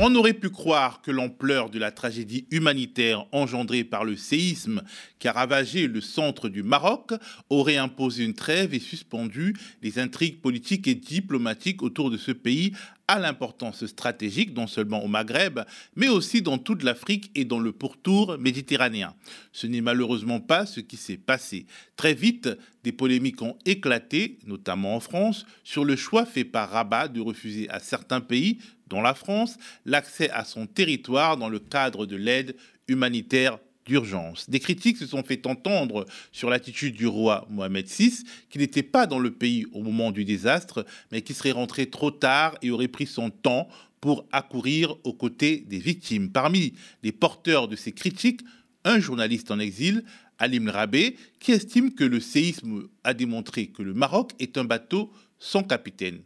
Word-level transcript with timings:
On 0.00 0.14
aurait 0.14 0.32
pu 0.32 0.48
croire 0.48 1.02
que 1.02 1.10
l'ampleur 1.10 1.70
de 1.70 1.78
la 1.80 1.90
tragédie 1.90 2.46
humanitaire 2.52 3.26
engendrée 3.32 3.82
par 3.82 4.04
le 4.04 4.16
séisme 4.16 4.82
qui 5.18 5.26
a 5.26 5.32
ravagé 5.32 5.88
le 5.88 6.00
centre 6.00 6.48
du 6.48 6.62
Maroc 6.62 7.14
aurait 7.50 7.78
imposé 7.78 8.24
une 8.24 8.34
trêve 8.34 8.74
et 8.74 8.78
suspendu 8.78 9.56
les 9.82 9.98
intrigues 9.98 10.40
politiques 10.40 10.86
et 10.86 10.94
diplomatiques 10.94 11.82
autour 11.82 12.12
de 12.12 12.16
ce 12.16 12.30
pays 12.30 12.74
à 13.08 13.18
l'importance 13.18 13.86
stratégique, 13.86 14.54
non 14.54 14.66
seulement 14.66 15.02
au 15.02 15.08
Maghreb, 15.08 15.60
mais 15.96 16.08
aussi 16.08 16.42
dans 16.42 16.58
toute 16.58 16.84
l'Afrique 16.84 17.30
et 17.34 17.46
dans 17.46 17.58
le 17.58 17.72
pourtour 17.72 18.38
méditerranéen. 18.38 19.14
Ce 19.50 19.66
n'est 19.66 19.80
malheureusement 19.80 20.40
pas 20.40 20.66
ce 20.66 20.80
qui 20.80 20.98
s'est 20.98 21.16
passé. 21.16 21.66
Très 21.96 22.14
vite, 22.14 22.50
des 22.84 22.92
polémiques 22.92 23.42
ont 23.42 23.56
éclaté, 23.64 24.38
notamment 24.46 24.94
en 24.94 25.00
France, 25.00 25.46
sur 25.64 25.84
le 25.84 25.96
choix 25.96 26.26
fait 26.26 26.44
par 26.44 26.70
Rabat 26.70 27.08
de 27.08 27.20
refuser 27.20 27.68
à 27.70 27.80
certains 27.80 28.20
pays, 28.20 28.58
dont 28.88 29.02
la 29.02 29.14
France, 29.14 29.56
l'accès 29.84 30.30
à 30.30 30.44
son 30.44 30.66
territoire 30.66 31.36
dans 31.36 31.48
le 31.48 31.58
cadre 31.58 32.06
de 32.06 32.16
l'aide 32.16 32.56
humanitaire 32.88 33.58
d'urgence. 33.88 34.48
Des 34.48 34.60
critiques 34.60 34.98
se 34.98 35.06
sont 35.06 35.22
fait 35.22 35.46
entendre 35.46 36.06
sur 36.30 36.50
l'attitude 36.50 36.94
du 36.94 37.06
roi 37.06 37.46
Mohamed 37.50 37.86
VI, 37.88 38.24
qui 38.50 38.58
n'était 38.58 38.82
pas 38.82 39.06
dans 39.06 39.18
le 39.18 39.32
pays 39.32 39.66
au 39.72 39.82
moment 39.82 40.12
du 40.12 40.24
désastre, 40.24 40.86
mais 41.10 41.22
qui 41.22 41.34
serait 41.34 41.52
rentré 41.52 41.86
trop 41.86 42.10
tard 42.10 42.56
et 42.62 42.70
aurait 42.70 42.88
pris 42.88 43.06
son 43.06 43.30
temps 43.30 43.68
pour 44.00 44.26
accourir 44.30 44.94
aux 45.04 45.14
côtés 45.14 45.64
des 45.66 45.78
victimes. 45.78 46.30
Parmi 46.30 46.74
les 47.02 47.12
porteurs 47.12 47.66
de 47.66 47.76
ces 47.76 47.92
critiques, 47.92 48.42
un 48.84 49.00
journaliste 49.00 49.50
en 49.50 49.58
exil, 49.58 50.04
Alim 50.38 50.68
Rabé, 50.68 51.16
qui 51.40 51.52
estime 51.52 51.92
que 51.92 52.04
le 52.04 52.20
séisme 52.20 52.88
a 53.02 53.12
démontré 53.12 53.66
que 53.66 53.82
le 53.82 53.94
Maroc 53.94 54.32
est 54.38 54.56
un 54.56 54.64
bateau 54.64 55.10
sans 55.38 55.64
capitaine. 55.64 56.20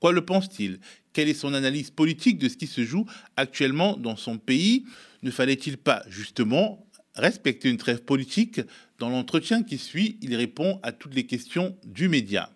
Pourquoi 0.00 0.14
le 0.14 0.24
pense-t-il? 0.24 0.80
Quelle 1.12 1.28
est 1.28 1.34
son 1.34 1.52
analyse 1.52 1.90
politique 1.90 2.38
de 2.38 2.48
ce 2.48 2.56
qui 2.56 2.66
se 2.66 2.84
joue 2.84 3.04
actuellement 3.36 3.98
dans 3.98 4.16
son 4.16 4.38
pays? 4.38 4.86
Ne 5.22 5.30
fallait-il 5.30 5.76
pas 5.76 6.02
justement 6.08 6.86
respecter 7.14 7.68
une 7.68 7.76
trêve 7.76 8.02
politique? 8.02 8.62
Dans 8.98 9.10
l'entretien 9.10 9.62
qui 9.62 9.76
suit, 9.76 10.16
il 10.22 10.34
répond 10.34 10.80
à 10.82 10.92
toutes 10.92 11.14
les 11.14 11.26
questions 11.26 11.76
du 11.84 12.08
média. 12.08 12.48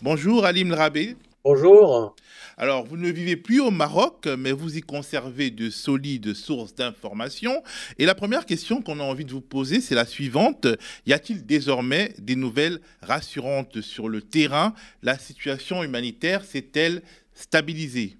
Bonjour 0.00 0.44
Alim 0.44 0.72
Rabé. 0.72 1.16
Bonjour. 1.44 2.14
Alors, 2.56 2.84
vous 2.84 2.96
ne 2.96 3.08
vivez 3.08 3.36
plus 3.36 3.58
au 3.58 3.72
Maroc, 3.72 4.28
mais 4.38 4.52
vous 4.52 4.76
y 4.76 4.80
conservez 4.80 5.50
de 5.50 5.70
solides 5.70 6.34
sources 6.34 6.72
d'informations. 6.72 7.64
Et 7.98 8.06
la 8.06 8.14
première 8.14 8.46
question 8.46 8.80
qu'on 8.80 9.00
a 9.00 9.02
envie 9.02 9.24
de 9.24 9.32
vous 9.32 9.40
poser, 9.40 9.80
c'est 9.80 9.96
la 9.96 10.04
suivante. 10.04 10.68
Y 11.04 11.12
a-t-il 11.12 11.44
désormais 11.44 12.14
des 12.18 12.36
nouvelles 12.36 12.80
rassurantes 13.00 13.80
sur 13.80 14.08
le 14.08 14.22
terrain? 14.22 14.72
La 15.02 15.18
situation 15.18 15.82
humanitaire 15.82 16.44
s'est-elle 16.44 17.02
stabilisée? 17.32 18.18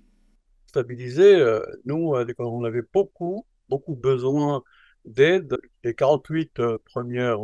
Stabilisé. 0.66 1.36
Euh, 1.36 1.60
nous, 1.84 2.16
euh, 2.16 2.26
on 2.40 2.64
avait 2.64 2.82
beaucoup, 2.92 3.46
beaucoup 3.68 3.94
besoin 3.94 4.64
d'aide 5.04 5.58
les 5.84 5.94
48 5.94 6.58
euh, 6.58 6.78
premières, 6.86 7.38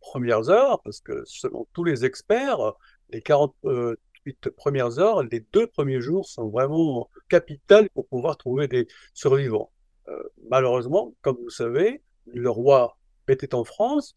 premières 0.00 0.50
heures, 0.50 0.82
parce 0.82 1.00
que 1.00 1.22
selon 1.24 1.68
tous 1.72 1.84
les 1.84 2.04
experts, 2.04 2.72
les 3.10 3.22
48 4.24 4.50
premières 4.50 4.98
heures, 4.98 5.22
les 5.22 5.40
deux 5.52 5.66
premiers 5.66 6.00
jours 6.00 6.26
sont 6.26 6.48
vraiment 6.48 7.08
capitales 7.28 7.88
pour 7.90 8.06
pouvoir 8.06 8.36
trouver 8.36 8.68
des 8.68 8.86
survivants. 9.14 9.70
malheureusement, 10.50 11.14
comme 11.20 11.36
vous 11.42 11.50
savez, 11.50 12.02
le 12.26 12.50
roi 12.50 12.96
était 13.28 13.54
en 13.54 13.64
France, 13.64 14.16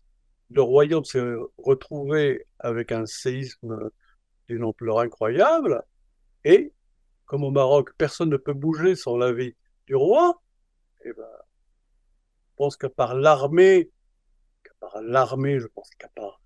le 0.50 0.62
royaume 0.62 1.04
s'est 1.04 1.34
retrouvé 1.58 2.48
avec 2.60 2.92
un 2.92 3.06
séisme 3.06 3.90
d'une 4.48 4.64
ampleur 4.64 5.00
incroyable, 5.00 5.84
et 6.44 6.74
comme 7.26 7.44
au 7.44 7.52
Maroc, 7.52 7.92
personne 7.98 8.30
ne 8.30 8.38
peut 8.38 8.54
bouger 8.54 8.96
sans 8.96 9.18
l'avis 9.18 9.56
du 9.88 9.96
roi, 9.96 10.42
eh 11.06 11.14
ben, 11.14 11.24
je 12.52 12.56
pense 12.58 12.78
qu'à 12.78 12.90
part 12.90 13.16
l'armée, 13.16 13.92
part 14.82 15.02
l'armée, 15.02 15.60
je 15.60 15.68
pense 15.68 15.90
qu'à 15.98 16.10
part 16.16 16.42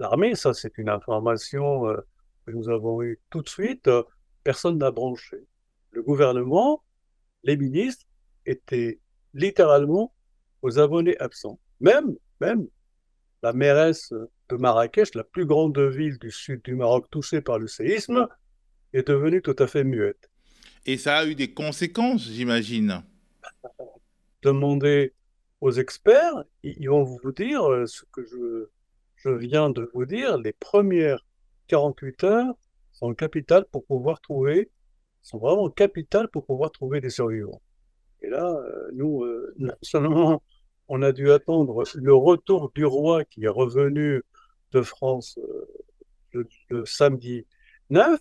l'armée, 0.00 0.34
ça 0.34 0.52
c'est 0.52 0.76
une 0.78 0.88
information 0.88 1.88
euh, 1.88 2.00
que 2.46 2.52
nous 2.52 2.68
avons 2.68 3.02
eue 3.02 3.20
tout 3.30 3.42
de 3.42 3.48
suite, 3.48 3.88
euh, 3.88 4.02
personne 4.44 4.78
n'a 4.78 4.90
branché. 4.90 5.46
Le 5.90 6.02
gouvernement, 6.02 6.82
les 7.42 7.56
ministres 7.56 8.06
étaient 8.44 9.00
littéralement 9.34 10.14
aux 10.62 10.78
abonnés 10.78 11.18
absents. 11.18 11.58
Même, 11.80 12.16
même 12.40 12.66
la 13.42 13.52
mairesse 13.52 14.12
de 14.48 14.56
Marrakech, 14.56 15.14
la 15.14 15.24
plus 15.24 15.46
grande 15.46 15.78
ville 15.78 16.18
du 16.18 16.30
sud 16.30 16.62
du 16.62 16.74
Maroc 16.74 17.10
touchée 17.10 17.40
par 17.40 17.58
le 17.58 17.66
séisme, 17.66 18.28
est 18.92 19.08
devenue 19.08 19.42
tout 19.42 19.56
à 19.58 19.66
fait 19.66 19.84
muette. 19.84 20.30
Et 20.86 20.96
ça 20.96 21.18
a 21.18 21.26
eu 21.26 21.34
des 21.34 21.52
conséquences, 21.52 22.22
j'imagine. 22.22 23.02
Demandez 24.42 25.12
aux 25.60 25.72
experts, 25.72 26.44
ils 26.62 26.88
vont 26.88 27.02
vous 27.02 27.32
dire 27.32 27.64
euh, 27.68 27.86
ce 27.86 28.04
que 28.12 28.24
je, 28.24 28.68
je 29.16 29.30
viens 29.30 29.70
de 29.70 29.90
vous 29.92 30.06
dire. 30.06 30.38
Les 30.38 30.52
premières 30.52 31.25
48 31.66 32.24
heures 32.24 32.54
sont 32.92 33.14
capitales 33.14 33.66
pour 33.70 33.84
pouvoir 33.84 34.20
trouver, 34.20 34.70
sont 35.22 35.38
vraiment 35.38 35.68
capitales 35.70 36.28
pour 36.28 36.46
pouvoir 36.46 36.70
trouver 36.70 37.00
des 37.00 37.10
survivants. 37.10 37.60
Et 38.22 38.28
là, 38.28 38.46
euh, 38.46 38.90
nous, 38.94 39.24
euh, 39.24 39.54
seulement, 39.82 40.42
on 40.88 41.02
a 41.02 41.12
dû 41.12 41.30
attendre 41.30 41.84
le 41.94 42.14
retour 42.14 42.70
du 42.74 42.84
roi 42.84 43.24
qui 43.24 43.44
est 43.44 43.48
revenu 43.48 44.22
de 44.72 44.82
France 44.82 45.38
le, 46.32 46.84
samedi 46.84 47.46
9 47.90 48.20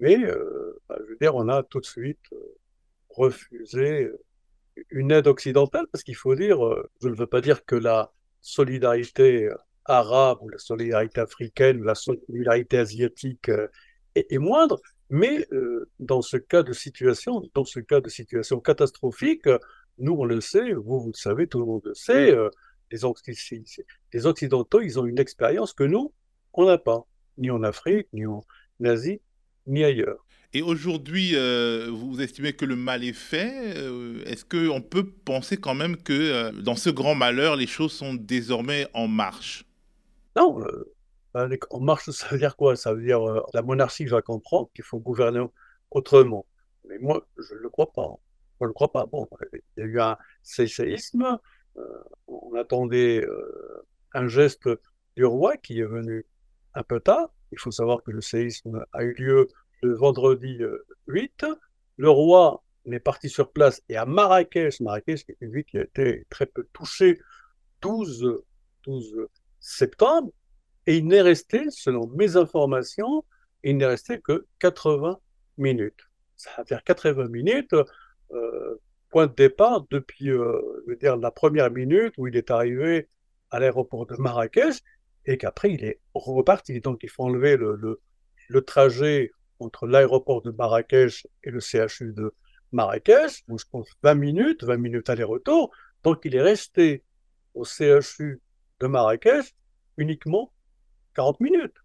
mais, 0.00 0.16
euh, 0.24 0.80
bah, 0.88 0.96
je 0.98 1.10
veux 1.10 1.16
dire, 1.20 1.34
on 1.34 1.48
a 1.48 1.62
tout 1.62 1.80
de 1.80 1.86
suite 1.86 2.18
euh, 2.32 2.58
refusé 3.10 4.04
euh, 4.04 4.18
une 4.90 5.12
aide 5.12 5.26
occidentale, 5.26 5.86
parce 5.92 6.02
qu'il 6.02 6.16
faut 6.16 6.34
dire, 6.34 6.58
je 7.02 7.08
ne 7.08 7.14
veux 7.14 7.26
pas 7.26 7.42
dire 7.42 7.64
que 7.66 7.76
la 7.76 8.12
solidarité 8.40 9.50
arabe 9.84 10.38
ou 10.42 10.48
la 10.48 10.58
solidarité 10.58 11.20
africaine 11.20 11.80
ou 11.80 11.84
la 11.84 11.94
solidarité 11.94 12.78
asiatique 12.78 13.50
est, 14.14 14.38
moindre, 14.38 14.80
mais 15.08 15.46
dans 15.98 16.22
ce 16.22 16.36
cas 16.36 16.62
de 16.62 16.72
situation, 16.72 17.42
dans 17.54 17.64
ce 17.64 17.80
cas 17.80 18.00
de 18.00 18.08
situation 18.08 18.60
catastrophique, 18.60 19.48
nous 19.98 20.12
on 20.12 20.24
le 20.24 20.40
sait, 20.40 20.72
vous 20.72 21.00
vous 21.00 21.12
le 21.14 21.18
savez, 21.18 21.46
tout 21.46 21.58
le 21.58 21.66
monde 21.66 21.82
le 21.84 21.94
sait, 21.94 22.36
les, 22.92 22.98
les 24.12 24.26
Occidentaux, 24.26 24.80
ils 24.80 24.98
ont 24.98 25.06
une 25.06 25.18
expérience 25.18 25.72
que 25.72 25.84
nous, 25.84 26.12
on 26.52 26.66
n'a 26.66 26.78
pas, 26.78 27.06
ni 27.38 27.50
en 27.50 27.62
Afrique, 27.62 28.08
ni 28.12 28.26
en 28.26 28.42
Asie, 28.84 29.20
ni 29.66 29.84
ailleurs. 29.84 30.24
Et 30.52 30.62
aujourd'hui, 30.62 31.36
euh, 31.36 31.88
vous 31.90 32.20
estimez 32.20 32.52
que 32.52 32.64
le 32.64 32.74
mal 32.74 33.04
est 33.04 33.12
fait 33.12 33.76
euh, 33.76 34.20
Est-ce 34.26 34.44
qu'on 34.44 34.80
peut 34.80 35.08
penser 35.08 35.56
quand 35.56 35.74
même 35.74 35.96
que 35.96 36.12
euh, 36.12 36.50
dans 36.50 36.74
ce 36.74 36.90
grand 36.90 37.14
malheur, 37.14 37.54
les 37.54 37.68
choses 37.68 37.92
sont 37.92 38.14
désormais 38.14 38.88
en 38.92 39.06
marche? 39.06 39.64
Non, 40.36 40.64
en 41.34 41.80
marche, 41.80 42.10
ça 42.10 42.28
veut 42.28 42.38
dire 42.38 42.56
quoi? 42.56 42.76
Ça 42.76 42.94
veut 42.94 43.02
dire 43.02 43.20
la 43.52 43.62
monarchie 43.62 44.06
va 44.06 44.22
comprendre 44.22 44.70
qu'il 44.74 44.84
faut 44.84 44.98
gouverner 44.98 45.44
autrement. 45.90 46.46
Mais 46.88 46.98
moi, 46.98 47.26
je 47.38 47.54
ne 47.54 47.60
le 47.60 47.68
crois 47.68 47.92
pas. 47.92 48.16
Je 48.60 48.66
ne 48.66 48.72
crois 48.72 48.92
pas. 48.92 49.06
Bon, 49.06 49.28
il 49.52 49.60
y 49.78 49.82
a 49.82 49.84
eu 49.84 50.00
un 50.00 50.16
séisme, 50.42 51.38
on 52.26 52.54
attendait 52.54 53.26
un 54.12 54.28
geste 54.28 54.68
du 55.16 55.24
roi 55.24 55.56
qui 55.56 55.80
est 55.80 55.84
venu 55.84 56.26
un 56.74 56.82
peu 56.82 57.00
tard. 57.00 57.32
Il 57.52 57.58
faut 57.58 57.70
savoir 57.70 58.02
que 58.02 58.10
le 58.10 58.20
séisme 58.20 58.84
a 58.92 59.02
eu 59.02 59.12
lieu 59.14 59.48
le 59.82 59.94
vendredi 59.94 60.58
8. 61.06 61.44
Euh, 61.44 61.54
le 61.96 62.10
roi 62.10 62.62
est 62.90 63.00
parti 63.00 63.28
sur 63.28 63.52
place 63.52 63.82
et 63.88 63.96
à 63.96 64.06
Marrakech, 64.06 64.80
Marrakech 64.80 65.24
qui 65.24 65.78
a 65.78 65.82
été 65.82 66.26
très 66.30 66.46
peu 66.46 66.66
touchée, 66.72 67.20
12, 67.82 68.42
12 68.84 69.16
septembre, 69.60 70.30
et 70.86 70.96
il 70.96 71.06
n'est 71.06 71.22
resté, 71.22 71.70
selon 71.70 72.08
mes 72.08 72.36
informations, 72.36 73.24
il 73.62 73.76
n'est 73.76 73.86
resté 73.86 74.20
que 74.20 74.46
80 74.58 75.18
minutes. 75.58 76.08
Ça 76.36 76.50
va 76.56 76.64
faire 76.64 76.82
80 76.82 77.28
minutes, 77.28 77.74
euh, 78.32 78.80
point 79.10 79.26
de 79.26 79.34
départ 79.34 79.86
depuis 79.90 80.30
euh, 80.30 80.60
dire, 81.00 81.16
la 81.16 81.30
première 81.30 81.70
minute 81.70 82.14
où 82.16 82.26
il 82.26 82.36
est 82.36 82.50
arrivé 82.50 83.08
à 83.50 83.60
l'aéroport 83.60 84.06
de 84.06 84.16
Marrakech 84.16 84.80
et 85.26 85.36
qu'après 85.36 85.72
il 85.72 85.84
est 85.84 86.00
reparti. 86.14 86.80
Donc 86.80 87.00
il 87.02 87.10
faut 87.10 87.24
enlever 87.24 87.56
le, 87.56 87.76
le, 87.76 88.00
le 88.48 88.62
trajet 88.62 89.32
entre 89.58 89.86
l'aéroport 89.86 90.42
de 90.42 90.50
Marrakech 90.50 91.26
et 91.44 91.50
le 91.50 91.60
CHU 91.60 92.12
de 92.12 92.32
Marrakech, 92.72 93.42
où 93.48 93.58
je 93.58 93.64
pense 93.70 93.88
20 94.02 94.14
minutes, 94.14 94.64
20 94.64 94.76
minutes 94.78 95.10
aller-retour. 95.10 95.70
Donc 96.04 96.20
il 96.24 96.34
est 96.34 96.42
resté 96.42 97.04
au 97.54 97.64
CHU 97.64 98.40
de 98.80 98.86
Marrakech 98.86 99.54
uniquement 99.96 100.52
40 101.14 101.40
minutes. 101.40 101.76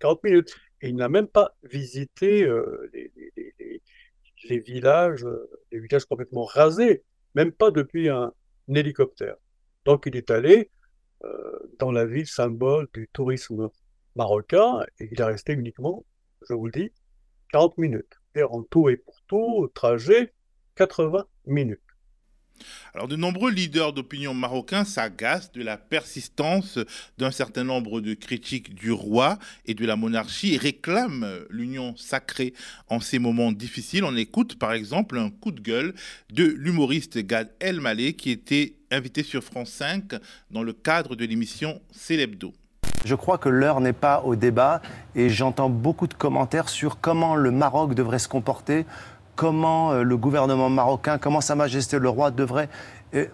40 0.00 0.24
minutes. 0.24 0.56
Et 0.80 0.90
il 0.90 0.96
n'a 0.96 1.08
même 1.08 1.26
pas 1.26 1.56
visité 1.64 2.44
euh, 2.44 2.90
les, 4.44 4.58
villages, 4.60 5.24
euh, 5.24 5.50
les 5.72 5.80
villages 5.80 6.04
complètement 6.04 6.44
rasés, 6.44 7.02
même 7.34 7.52
pas 7.52 7.70
depuis 7.70 8.08
un, 8.08 8.32
hélicoptère. 8.72 9.36
Donc 9.86 10.04
il 10.06 10.14
est 10.16 10.30
allé 10.30 10.70
euh, 11.24 11.58
dans 11.78 11.90
la 11.90 12.04
ville 12.04 12.26
symbole 12.26 12.86
du 12.92 13.08
tourisme 13.12 13.70
marocain 14.14 14.84
et 15.00 15.08
il 15.10 15.20
est 15.20 15.24
resté 15.24 15.54
uniquement, 15.54 16.04
je 16.48 16.54
vous 16.54 16.66
le 16.66 16.72
dis, 16.72 16.92
40 17.50 17.78
minutes. 17.78 18.20
Et 18.34 18.42
en 18.42 18.62
tout 18.62 18.88
et 18.90 18.98
pour 18.98 19.20
tout, 19.26 19.68
trajet, 19.74 20.34
80 20.76 21.26
minutes. 21.46 21.80
Alors, 22.94 23.08
de 23.08 23.16
nombreux 23.16 23.50
leaders 23.50 23.92
d'opinion 23.92 24.34
marocains 24.34 24.84
s'agacent 24.84 25.52
de 25.52 25.62
la 25.62 25.76
persistance 25.76 26.78
d'un 27.18 27.30
certain 27.30 27.64
nombre 27.64 28.00
de 28.00 28.14
critiques 28.14 28.74
du 28.74 28.92
roi 28.92 29.38
et 29.66 29.74
de 29.74 29.86
la 29.86 29.96
monarchie 29.96 30.54
et 30.54 30.58
réclament 30.58 31.26
l'union 31.50 31.94
sacrée 31.96 32.54
en 32.88 33.00
ces 33.00 33.18
moments 33.18 33.52
difficiles. 33.52 34.04
On 34.04 34.16
écoute 34.16 34.58
par 34.58 34.72
exemple 34.72 35.18
un 35.18 35.30
coup 35.30 35.52
de 35.52 35.60
gueule 35.60 35.94
de 36.32 36.44
l'humoriste 36.44 37.18
Gad 37.18 37.50
El 37.60 37.80
Malé 37.80 38.14
qui 38.14 38.30
était 38.30 38.74
invité 38.90 39.22
sur 39.22 39.42
France 39.42 39.70
5 39.70 40.14
dans 40.50 40.62
le 40.62 40.72
cadre 40.72 41.16
de 41.16 41.24
l'émission 41.24 41.80
Célébdo. 41.90 42.54
Je 43.04 43.14
crois 43.14 43.38
que 43.38 43.48
l'heure 43.48 43.80
n'est 43.80 43.92
pas 43.92 44.22
au 44.24 44.34
débat 44.34 44.82
et 45.14 45.28
j'entends 45.28 45.70
beaucoup 45.70 46.08
de 46.08 46.14
commentaires 46.14 46.68
sur 46.68 47.00
comment 47.00 47.36
le 47.36 47.50
Maroc 47.50 47.94
devrait 47.94 48.18
se 48.18 48.28
comporter 48.28 48.86
comment 49.38 49.92
euh, 49.92 50.02
le 50.02 50.16
gouvernement 50.16 50.68
marocain, 50.68 51.16
comment 51.16 51.40
Sa 51.40 51.54
Majesté 51.54 52.00
le 52.00 52.08
roi 52.08 52.32
devrait. 52.32 52.68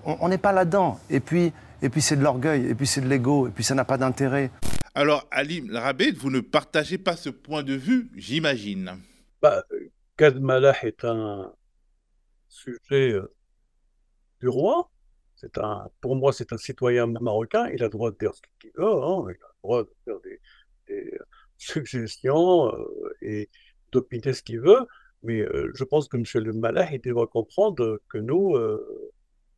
on 0.05 0.29
n'est 0.29 0.39
pas 0.39 0.53
là-dedans. 0.53 1.01
Et 1.09 1.19
puis, 1.19 1.51
et 1.81 1.89
puis 1.89 2.03
c'est 2.03 2.17
de 2.17 2.23
l'orgueil, 2.23 2.67
et 2.67 2.75
puis 2.75 2.87
c'est 2.87 3.01
de 3.01 3.09
l'ego, 3.09 3.49
et 3.49 3.51
puis 3.51 3.65
ça 3.65 3.75
n'a 3.75 3.87
pas 3.87 3.97
d'intérêt. 3.97 4.51
Alors, 4.95 5.27
Ali 5.31 5.63
Larabed, 5.67 6.17
vous 6.19 6.31
ne 6.31 6.41
partagez 6.41 6.99
pas 6.99 7.17
ce 7.17 7.31
point 7.31 7.63
de 7.63 7.73
vue, 7.73 8.11
j'imagine. 8.15 9.01
Bah, 9.41 9.65
Malah 10.21 10.77
est 10.85 11.05
un 11.05 11.51
sujet 12.49 13.13
euh, 13.13 13.35
du 14.41 14.49
roi. 14.49 14.91
C'est 15.37 15.57
un, 15.57 15.89
pour 16.03 16.17
moi, 16.17 16.35
c'est 16.35 16.53
un 16.53 16.59
citoyen 16.59 17.07
marocain. 17.07 17.67
Il 17.71 17.83
a 17.83 17.87
le 17.87 17.91
droit 17.91 18.11
de 18.11 18.19
dire 18.19 18.35
ce 18.35 18.43
qu'il 18.61 18.71
veut. 18.77 18.85
Hein. 18.85 19.25
Il 19.29 19.43
a 19.43 19.49
le 19.49 19.63
droit 19.63 19.83
de 19.83 19.91
faire 20.05 20.21
des, 20.21 20.41
euh, 20.91 21.19
suggestions 21.57 22.71
et 23.23 23.49
d'opiner 23.91 24.35
ce 24.35 24.43
qu'il 24.43 24.61
veut. 24.61 24.87
Mais 25.25 25.45
je 25.75 25.85
pense 25.85 26.07
que 26.09 26.17
M. 26.17 26.25
le 26.45 26.53
Mallah, 26.53 26.93
il 26.93 27.01
devrait 27.01 27.27
comprendre 27.27 27.99
que 28.09 28.19
nous, 28.19 28.53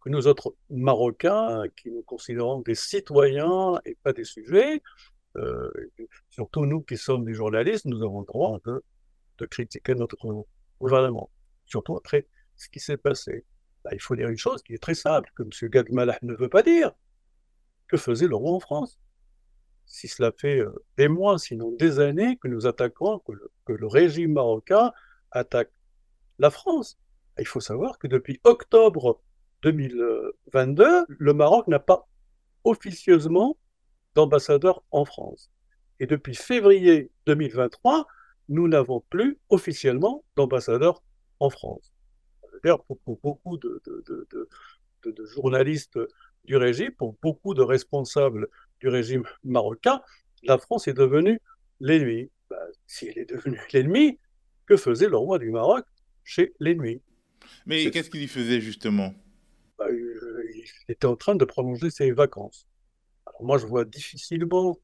que 0.01 0.09
nous 0.09 0.29
autres 0.29 0.55
Marocains, 0.71 1.65
qui 1.77 1.91
nous 1.91 2.03
considérons 2.03 2.61
des 2.61 2.77
citoyens 2.77 3.81
et 3.85 3.97
pas 4.03 4.13
des 4.13 4.25
sujets, 4.25 4.81
surtout 6.31 6.67
nous 6.67 6.83
qui 6.83 6.97
sommes 6.97 7.25
des 7.25 7.35
journalistes, 7.35 7.85
nous 7.85 8.03
avons 8.03 8.21
le 8.21 8.27
droit 8.27 8.61
de, 8.65 9.47
critiquer 9.47 9.97
notre 9.97 10.17
gouvernement. 10.81 11.31
Surtout 11.67 11.97
après 11.97 12.29
ce 12.55 12.69
qui 12.69 12.79
s'est 12.79 12.97
passé. 12.97 13.45
Bah, 13.85 13.91
il 13.93 14.01
faut 14.01 14.15
dire 14.15 14.29
une 14.29 14.39
chose 14.39 14.63
qui 14.63 14.73
est 14.73 14.83
très 14.83 14.95
simple, 14.95 15.31
que 15.35 15.43
M. 15.43 15.51
Gad 15.69 15.91
Mallah 15.91 16.19
ne 16.23 16.35
veut 16.35 16.49
pas 16.49 16.63
dire. 16.63 16.93
Que 17.89 17.97
faisait 17.97 18.29
le 18.29 18.37
roi 18.37 18.53
en 18.53 18.61
France? 18.61 18.99
Si 19.85 20.07
cela 20.07 20.33
fait 20.37 20.63
des 20.97 21.09
mois, 21.09 21.39
sinon 21.39 21.73
des 21.73 21.99
années, 21.99 22.37
que 22.39 22.49
nous 22.49 22.67
attaquons, 22.67 23.21
que 23.65 23.73
le 23.73 23.87
régime 23.87 24.33
marocain 24.35 24.93
attaque 25.31 25.71
la 26.39 26.51
France. 26.51 26.99
Il 27.39 27.47
faut 27.47 27.61
savoir 27.61 27.99
que 27.99 28.07
depuis 28.07 28.41
octobre 28.45 29.21
2022, 29.63 31.07
le 31.09 31.35
Maroc 31.35 31.67
n'a 31.69 31.79
pas 31.79 32.09
officieusement 32.65 33.57
d'ambassadeur 34.15 34.83
en 34.91 35.05
France. 35.05 35.51
Et 36.01 36.07
depuis 36.07 36.35
février 36.35 37.11
2023, 37.27 38.07
nous 38.49 38.69
n'avons 38.69 39.01
plus 39.11 39.39
officiellement 39.49 40.25
d'ambassadeur 40.37 41.03
en 41.41 41.51
France. 41.51 41.93
D'ailleurs, 42.63 42.85
pour, 42.85 43.19
beaucoup 43.23 43.59
de, 43.59 43.83
journalistes 45.35 45.99
du 46.45 46.57
régime, 46.57 46.93
pour 46.93 47.17
beaucoup 47.23 47.55
de 47.55 47.63
responsables 47.63 48.49
du 48.81 48.89
régime 48.89 49.25
marocain, 49.45 50.01
la 50.43 50.59
France 50.59 50.89
est 50.89 50.95
devenue 50.95 51.41
l'ennemi. 51.81 52.31
Ben, 52.49 52.57
si 52.87 53.09
elle 53.09 53.19
est 53.19 53.29
devenue 53.29 53.61
l'ennemi, 53.73 54.19
que 54.67 54.77
faisait 54.77 55.09
le 55.09 55.17
roi 55.17 55.39
du 55.39 55.51
Maroc 55.51 55.85
chez 56.25 56.55
l'ennemi. 56.61 57.01
Mais 57.67 57.91
qu'est-ce 57.91 58.11
qu'il 58.11 58.23
y 58.23 58.29
faisait 58.29 58.61
justement? 58.61 59.15
Bah, 59.79 59.87
Il 59.91 60.65
était 60.89 61.07
en 61.07 61.17
train 61.17 61.35
de 61.35 61.45
prolonger 61.45 61.91
ses 61.91 62.13
vacances. 62.13 62.67
Alors 63.27 63.43
moi, 63.45 63.59
je 63.59 63.67
vois 63.67 63.85
difficilement 63.85 64.79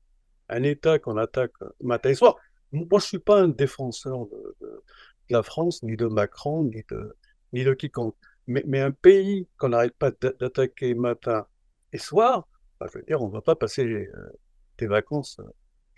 un 0.48 0.62
État 0.62 0.98
qu'on 0.98 1.16
attaque 1.16 1.52
matin 1.80 2.10
et 2.10 2.14
soir. 2.14 2.36
Moi, 2.72 2.86
je 2.92 2.96
ne 2.96 3.00
suis 3.00 3.18
pas 3.18 3.40
un 3.40 3.48
défenseur 3.48 4.26
de, 4.26 4.82
la 5.30 5.42
France, 5.42 5.82
ni 5.82 5.96
de 5.96 6.06
Macron, 6.06 6.64
ni 6.64 6.82
de, 6.90 7.16
ni 7.52 7.64
de 7.64 7.74
quiconque. 7.74 8.16
Mais, 8.46 8.80
un 8.80 8.90
pays 8.90 9.46
qu'on 9.56 9.70
n'arrête 9.70 9.96
pas 9.96 10.10
d'attaquer 10.10 10.94
matin 10.94 11.46
et 11.92 11.98
soir, 11.98 12.48
bah, 12.80 12.86
je 12.92 12.98
veux 12.98 13.04
dire, 13.04 13.22
on 13.22 13.28
ne 13.28 13.32
va 13.32 13.40
pas 13.40 13.54
passer 13.54 13.84
euh, 13.84 14.30
des 14.78 14.86
vacances 14.86 15.38
euh, 15.38 15.44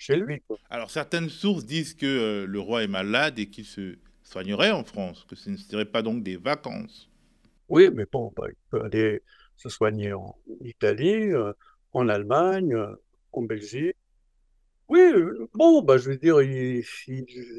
chez 0.05 0.17
lui. 0.17 0.43
Alors 0.69 0.91
certaines 0.91 1.31
sources 1.31 1.65
disent 1.65 1.95
que 1.95 2.07
euh, 2.07 2.47
le 2.47 2.61
roi 2.61 2.83
est 2.83 2.89
malade 2.89 3.39
et 3.39 3.49
qu'il 3.49 3.65
se 3.65 3.97
soignerait 4.23 4.71
en 4.71 4.85
France, 4.85 5.25
que 5.29 5.35
ce 5.35 5.49
ne 5.49 5.57
serait 5.57 5.87
pas 5.87 6.03
donc 6.03 6.23
des 6.23 6.37
vacances. 6.37 7.11
Oui, 7.69 7.89
mais 7.93 8.05
bon, 8.11 8.31
bah, 8.37 8.47
il 8.49 8.57
peut 8.71 8.83
aller 8.83 9.23
se 9.57 9.71
soigner 9.71 10.13
en 10.13 10.37
Italie, 10.63 11.33
euh, 11.33 11.53
en 11.93 12.09
Allemagne, 12.09 12.75
euh, 12.75 12.95
en 13.33 13.43
Belgique. 13.43 13.97
Oui, 14.89 15.01
bon, 15.55 15.81
bah, 15.83 15.97
je 15.97 16.11
veux 16.11 16.19
dire, 16.19 16.43
il 16.43 16.85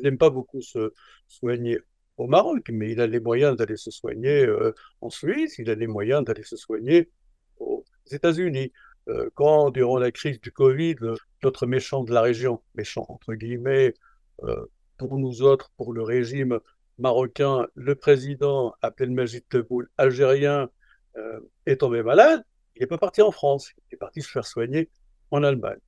n'aime 0.04 0.20
pas 0.20 0.30
beaucoup 0.30 0.62
se 0.62 0.94
soigner 1.28 1.80
au 2.18 2.28
Maroc, 2.28 2.70
mais 2.72 2.92
il 2.92 3.02
a 3.02 3.08
les 3.08 3.20
moyens 3.20 3.58
d'aller 3.58 3.78
se 3.78 3.90
soigner 3.90 4.48
en 5.02 5.10
Suisse, 5.10 5.58
il 5.58 5.72
a 5.72 5.76
les 5.76 5.88
moyens 5.88 6.24
d'aller 6.24 6.44
se 6.44 6.56
soigner 6.56 7.10
aux 7.58 7.84
États-Unis. 8.12 8.72
Quand, 9.36 9.70
durant 9.70 9.98
la 9.98 10.12
crise 10.12 10.40
du 10.42 10.52
Covid, 10.52 10.96
notre 11.44 11.68
méchant 11.68 12.04
de 12.04 12.14
la 12.14 12.22
région, 12.22 12.62
méchant 12.74 13.06
entre 13.08 13.34
guillemets, 13.34 13.94
euh, 14.44 14.66
pour 14.98 15.18
nous 15.18 15.42
autres, 15.42 15.72
pour 15.78 15.94
le 15.94 16.02
régime 16.02 16.60
marocain, 16.98 17.68
le 17.76 17.96
président 17.96 18.74
Abdelmajid 18.82 19.48
Tebboune, 19.50 19.88
algérien, 19.98 20.70
euh, 21.18 21.40
est 21.66 21.78
tombé 21.78 22.04
malade, 22.04 22.44
il 22.76 22.82
n'est 22.82 22.88
pas 22.88 22.98
parti 22.98 23.22
en 23.22 23.32
France, 23.32 23.72
il 23.78 23.96
est 23.96 23.98
parti 23.98 24.22
se 24.22 24.30
faire 24.30 24.46
soigner 24.46 24.90
en 25.32 25.44
Allemagne. 25.44 25.80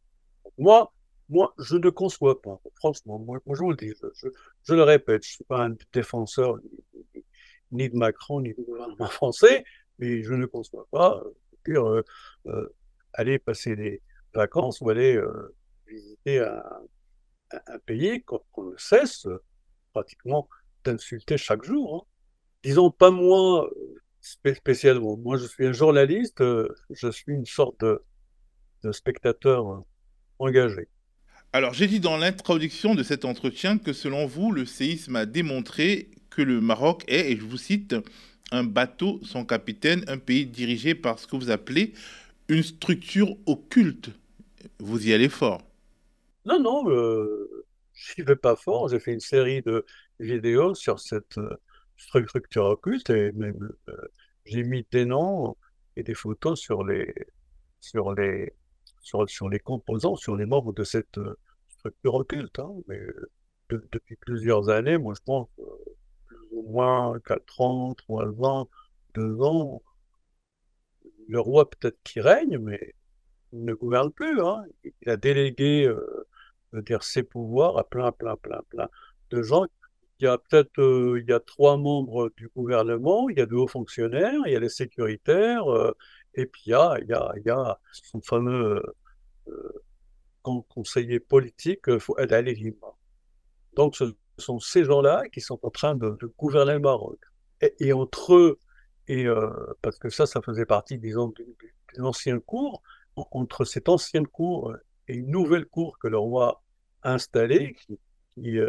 Moi, 0.57 0.93
moi, 1.29 1.53
je 1.59 1.75
ne 1.75 1.89
conçois 1.89 2.41
pas, 2.41 2.59
franchement, 2.75 3.19
moi, 3.19 3.39
je 3.45 3.59
vous 3.59 3.71
le 3.71 3.77
dis, 3.77 3.93
je, 4.63 4.73
le 4.73 4.83
répète, 4.83 5.23
je 5.23 5.29
ne 5.29 5.33
suis 5.35 5.43
pas 5.43 5.65
un 5.65 5.75
défenseur 5.91 6.57
ni, 7.71 7.89
de 7.89 7.97
Macron, 7.97 8.41
ni 8.41 8.53
du 8.53 8.63
gouvernement 8.63 9.07
français, 9.07 9.65
mais 9.99 10.23
je 10.23 10.33
ne 10.33 10.45
conçois 10.45 10.87
pas 10.91 11.21
euh, 11.69 12.03
aller 13.17 13.39
passer 13.39 13.75
des, 13.75 14.01
vacances 14.33 14.81
ou 14.81 14.89
aller 14.89 15.15
euh, 15.15 15.55
visiter 15.87 16.39
un, 16.39 17.79
pays 17.85 18.23
qu'on 18.23 18.71
ne 18.71 18.77
cesse 18.77 19.25
euh, 19.25 19.41
pratiquement 19.93 20.47
d'insulter 20.83 21.37
chaque 21.37 21.63
jour. 21.63 21.95
Hein. 21.95 22.07
Disons 22.63 22.91
pas 22.91 23.09
moi 23.09 23.69
euh, 23.69 24.01
spécialement. 24.21 25.17
Moi, 25.17 25.37
je 25.37 25.45
suis 25.45 25.65
un 25.65 25.71
journaliste, 25.71 26.43
je 26.89 27.11
suis 27.11 27.33
une 27.33 27.45
sorte 27.45 27.83
de 28.83 28.91
spectateur 28.91 29.83
engagé. 30.39 30.87
Alors, 31.53 31.73
j'ai 31.73 31.87
dit 31.87 32.01
dans 32.01 32.17
l'introduction 32.17 32.93
de 32.93 33.03
cet 33.03 33.23
entretien 33.25 33.77
que 33.77 33.93
selon 33.93 34.27
vous, 34.27 34.51
le 34.51 34.65
séisme 34.65 35.15
a 35.15 35.25
démontré 35.25 36.11
que 36.29 36.41
le 36.41 36.59
Maroc 36.59 37.03
est, 37.07 37.31
et 37.31 37.37
je 37.37 37.45
vous 37.45 37.57
cite, 37.57 37.95
un 38.51 38.63
bateau 38.63 39.19
sans 39.23 39.45
capitaine, 39.45 40.03
un 40.07 40.17
pays 40.17 40.45
dirigé 40.45 40.93
par 40.93 41.19
ce 41.19 41.27
que 41.27 41.35
vous 41.35 41.49
appelez 41.49 41.93
une 42.49 42.63
structure 42.63 43.35
occulte 43.45 44.11
vous 44.79 45.07
y 45.07 45.13
allez 45.13 45.29
fort. 45.29 45.61
Non, 46.45 46.59
non, 46.59 46.89
euh, 46.89 47.65
je 47.93 48.13
n'y 48.17 48.25
vais 48.25 48.35
pas 48.35 48.55
fort. 48.55 48.89
J'ai 48.89 48.99
fait 48.99 49.13
une 49.13 49.19
série 49.19 49.61
de 49.61 49.85
vidéos 50.19 50.75
sur 50.75 50.99
cette 50.99 51.37
euh, 51.37 51.57
structure 51.97 52.65
occulte 52.65 53.09
et 53.09 53.31
même 53.33 53.69
euh, 53.89 53.93
j'ai 54.45 54.63
mis 54.63 54.85
des 54.91 55.05
noms 55.05 55.55
et 55.95 56.03
des 56.03 56.13
photos 56.13 56.59
sur 56.59 56.83
les, 56.83 57.13
sur 57.81 58.13
les, 58.13 58.53
sur, 59.01 59.29
sur 59.29 59.49
les 59.49 59.59
composants, 59.59 60.15
sur 60.15 60.35
les 60.35 60.45
membres 60.45 60.73
de 60.73 60.83
cette 60.83 61.17
euh, 61.17 61.37
structure 61.69 62.15
occulte. 62.15 62.59
Hein. 62.59 62.73
Mais 62.87 63.01
depuis 63.69 64.15
plusieurs 64.15 64.69
années, 64.69 64.97
moi 64.97 65.13
je 65.15 65.21
pense 65.25 65.47
plus 66.27 66.37
ou 66.51 66.69
moins 66.71 67.19
4 67.25 67.61
ans, 67.61 67.93
3 67.95 68.25
ans, 68.45 68.69
2 69.15 69.41
ans, 69.41 69.81
le 71.27 71.39
roi 71.39 71.69
peut-être 71.69 71.97
qui 72.03 72.19
règne, 72.19 72.57
mais 72.57 72.93
ne 73.53 73.73
gouverne 73.73 74.11
plus. 74.11 74.41
Hein. 74.41 74.63
Il 75.01 75.09
a 75.09 75.17
délégué 75.17 75.85
euh, 75.85 76.81
dire, 76.81 77.03
ses 77.03 77.23
pouvoirs 77.23 77.77
à 77.77 77.83
plein, 77.83 78.11
plein, 78.11 78.35
plein, 78.37 78.61
plein 78.69 78.89
de 79.29 79.41
gens. 79.41 79.65
Il 80.19 80.25
y 80.25 80.27
a 80.27 80.37
peut-être 80.37 80.79
euh, 80.79 81.19
il 81.21 81.29
y 81.29 81.33
a 81.33 81.39
trois 81.39 81.77
membres 81.77 82.31
du 82.37 82.49
gouvernement, 82.55 83.29
il 83.29 83.37
y 83.37 83.41
a 83.41 83.45
deux 83.45 83.57
hauts 83.57 83.67
fonctionnaires, 83.67 84.39
il 84.45 84.51
y 84.51 84.55
a 84.55 84.59
les 84.59 84.69
sécuritaires, 84.69 85.71
euh, 85.71 85.95
et 86.33 86.45
puis 86.47 86.63
il 86.67 86.69
y 86.71 86.73
a, 86.73 86.97
il 87.01 87.07
y 87.07 87.13
a, 87.13 87.31
il 87.37 87.43
y 87.45 87.49
a 87.49 87.79
son 87.91 88.21
fameux 88.21 88.81
conseiller 90.69 91.19
politique, 91.19 91.97
Fouad 91.99 92.31
Ali 92.31 92.75
Donc 93.75 93.95
ce 93.95 94.05
sont 94.37 94.59
ces 94.59 94.83
gens-là 94.83 95.23
qui 95.31 95.41
sont 95.41 95.59
en 95.63 95.69
train 95.69 95.95
de, 95.95 96.17
gouverner 96.37 96.73
le 96.73 96.79
Maroc. 96.79 97.19
Et, 97.79 97.93
entre 97.93 98.35
eux, 98.35 98.59
et, 99.07 99.25
parce 99.81 99.97
que 99.99 100.09
ça, 100.09 100.25
ça 100.25 100.41
faisait 100.41 100.65
partie, 100.65 100.97
disons, 100.97 101.33
d'une 101.93 102.05
ancienne 102.05 102.41
cour, 102.41 102.81
entre 103.15 103.65
cette 103.65 103.89
ancienne 103.89 104.27
cour 104.27 104.75
et 105.07 105.15
une 105.15 105.31
nouvelle 105.31 105.65
cour 105.65 105.97
que 105.99 106.07
le 106.07 106.17
roi 106.17 106.61
installés, 107.03 107.75
qui, 108.35 108.59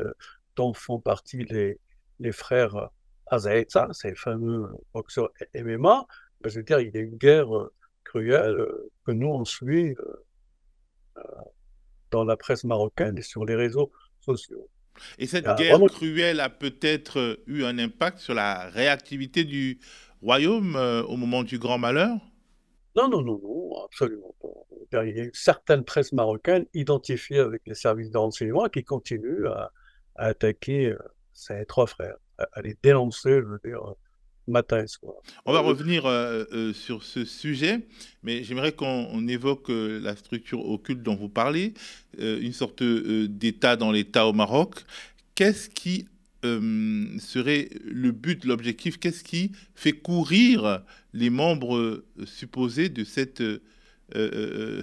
dont 0.57 0.73
font 0.73 1.01
partie 1.01 1.45
les, 1.45 1.79
les 2.21 2.33
frères 2.33 2.91
Azaeta, 3.27 3.89
ces 3.93 4.15
fameux 4.15 4.69
boxeurs 4.95 5.31
MMA, 5.55 6.07
ben, 6.41 6.51
je 6.51 6.59
veux 6.59 6.65
dire, 6.65 6.81
il 6.81 6.95
y 6.95 6.99
a 6.99 7.01
une 7.01 7.17
guerre 7.17 7.49
cruelle 8.05 8.67
que 9.05 9.13
nous 9.13 9.29
on 9.29 9.45
suit 9.45 9.95
dans 12.11 12.25
la 12.25 12.37
presse 12.37 12.65
marocaine 12.65 13.19
et 13.19 13.23
sur 13.23 13.45
les 13.45 13.55
réseaux 13.55 13.93
sociaux. 14.21 14.69
Et 15.19 15.27
cette 15.27 15.47
guerre 15.57 15.79
cruelle 15.87 16.41
a 16.41 16.51
peut-être 16.51 17.41
eu 17.47 17.65
un 17.65 17.79
impact 17.79 18.19
sur 18.19 18.35
la 18.35 18.69
réactivité 18.71 19.45
du 19.45 19.79
royaume 20.23 20.77
au 21.09 21.17
moment 21.17 21.43
du 21.43 21.59
grand 21.59 21.79
malheur? 21.79 22.19
Non, 22.97 23.09
non, 23.09 23.23
non, 23.23 23.41
non, 23.43 23.85
absolument 23.85 24.35
pas. 24.41 25.05
Il 25.05 25.17
y 25.17 25.21
a 25.21 25.25
une 25.25 25.31
certaine 25.35 25.85
presse 25.85 26.13
marocaine 26.13 26.67
identifiée 26.75 27.39
avec 27.39 27.63
les 27.67 27.75
services 27.75 28.11
de 28.11 28.19
renseignement 28.19 28.69
qui 28.69 28.83
continue 28.83 29.47
à, 29.47 29.71
attaquer 30.17 30.95
ces 31.33 31.65
trois 31.67 31.87
frères, 31.87 32.17
à, 32.39 32.61
les 32.63 32.77
dénoncer, 32.83 33.41
je 33.41 33.47
veux 33.47 33.61
dire, 33.65 33.81
matin 34.49 34.83
et 34.83 34.87
soir. 34.87 35.15
On 35.45 35.53
va 35.53 35.61
revenir 35.61 36.03
sur 36.75 37.05
ce 37.05 37.25
sujet, 37.25 37.87
mais 38.23 38.43
j'aimerais 38.43 38.73
qu'on 38.73 39.29
évoque 39.29 39.69
la 39.69 40.17
structure 40.17 40.69
occulte 40.69 41.03
dont 41.03 41.15
vous 41.15 41.29
parlez, 41.29 41.75
une 42.19 42.53
sorte 42.53 42.83
d'État 42.83 43.77
dans 43.77 43.93
l'État 43.93 44.27
au 44.27 44.33
Maroc. 44.33 44.85
Qu'est-ce 45.35 45.69
qui 45.69 46.09
serait 47.21 47.69
le 47.85 48.11
but, 48.11 48.45
l'objectif 48.45 48.99
Qu'est-ce 48.99 49.25
qui 49.25 49.53
fait 49.75 49.93
courir 49.93 50.85
les 51.13 51.31
membres 51.31 52.05
supposés 52.25 52.89
de 52.89 53.05
cette 53.05 53.43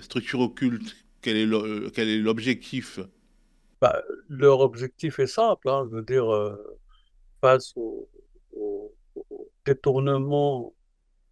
structure 0.01 0.39
occulte? 0.39 0.95
Quel 1.21 1.37
est 1.37 2.17
l'objectif? 2.17 2.99
Bah, 3.81 4.01
Leur 4.29 4.59
objectif 4.59 5.19
est 5.19 5.27
simple, 5.27 5.69
hein, 5.69 5.87
je 5.89 5.95
veux 5.95 6.03
dire, 6.03 6.57
face 7.41 7.73
au, 7.75 8.07
détournement 9.65 10.73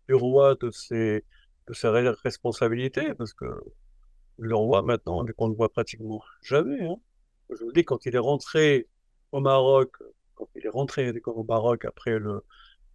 du 0.07 0.15
roi 0.15 0.55
de 0.55 0.71
ses, 0.71 1.23
de 1.67 1.73
ses 1.73 1.87
responsabilités, 1.87 3.13
parce 3.13 3.33
que 3.33 3.45
le 4.37 4.55
roi, 4.55 4.81
maintenant, 4.81 5.19
on 5.19 5.23
ne 5.23 5.51
le 5.51 5.55
voit 5.55 5.71
pratiquement 5.71 6.21
jamais. 6.41 6.81
Hein. 6.81 6.95
Je 7.49 7.63
vous 7.63 7.71
dis, 7.71 7.85
quand 7.85 8.05
il 8.05 8.15
est 8.15 8.19
rentré 8.19 8.87
au 9.31 9.39
Maroc, 9.39 9.95
il 10.55 10.65
est 10.65 10.69
rentré 10.69 11.11
au 11.25 11.43
Maroc 11.43 11.85
après 11.85 12.19
le, 12.19 12.43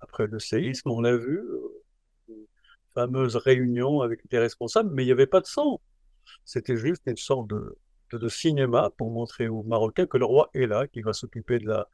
après 0.01 0.27
le 0.27 0.39
séisme, 0.39 0.91
on 0.91 1.01
l'a 1.01 1.17
vu, 1.17 1.39
euh, 1.39 1.85
une 2.29 2.47
fameuse 2.95 3.37
réunion 3.37 4.01
avec 4.01 4.29
des 4.29 4.39
responsables, 4.39 4.91
mais 4.93 5.03
il 5.03 5.07
n'y 5.07 5.13
avait 5.13 5.27
pas 5.27 5.41
de 5.41 5.47
sang. 5.47 5.81
C'était 6.45 6.77
juste 6.77 7.03
une 7.07 7.17
sorte 7.17 7.49
de, 7.49 7.79
de, 8.13 8.29
cinéma 8.29 8.91
pour 8.97 9.11
montrer 9.11 9.49
aux 9.49 9.63
Marocains 9.63 10.07
que 10.07 10.19
le 10.19 10.25
roi 10.25 10.51
est 10.55 10.67
là, 10.67 10.87
qu'il 10.87 11.05
va 11.05 11.13
s'occuper 11.13 11.59
de 11.59 11.67
la 11.67 11.89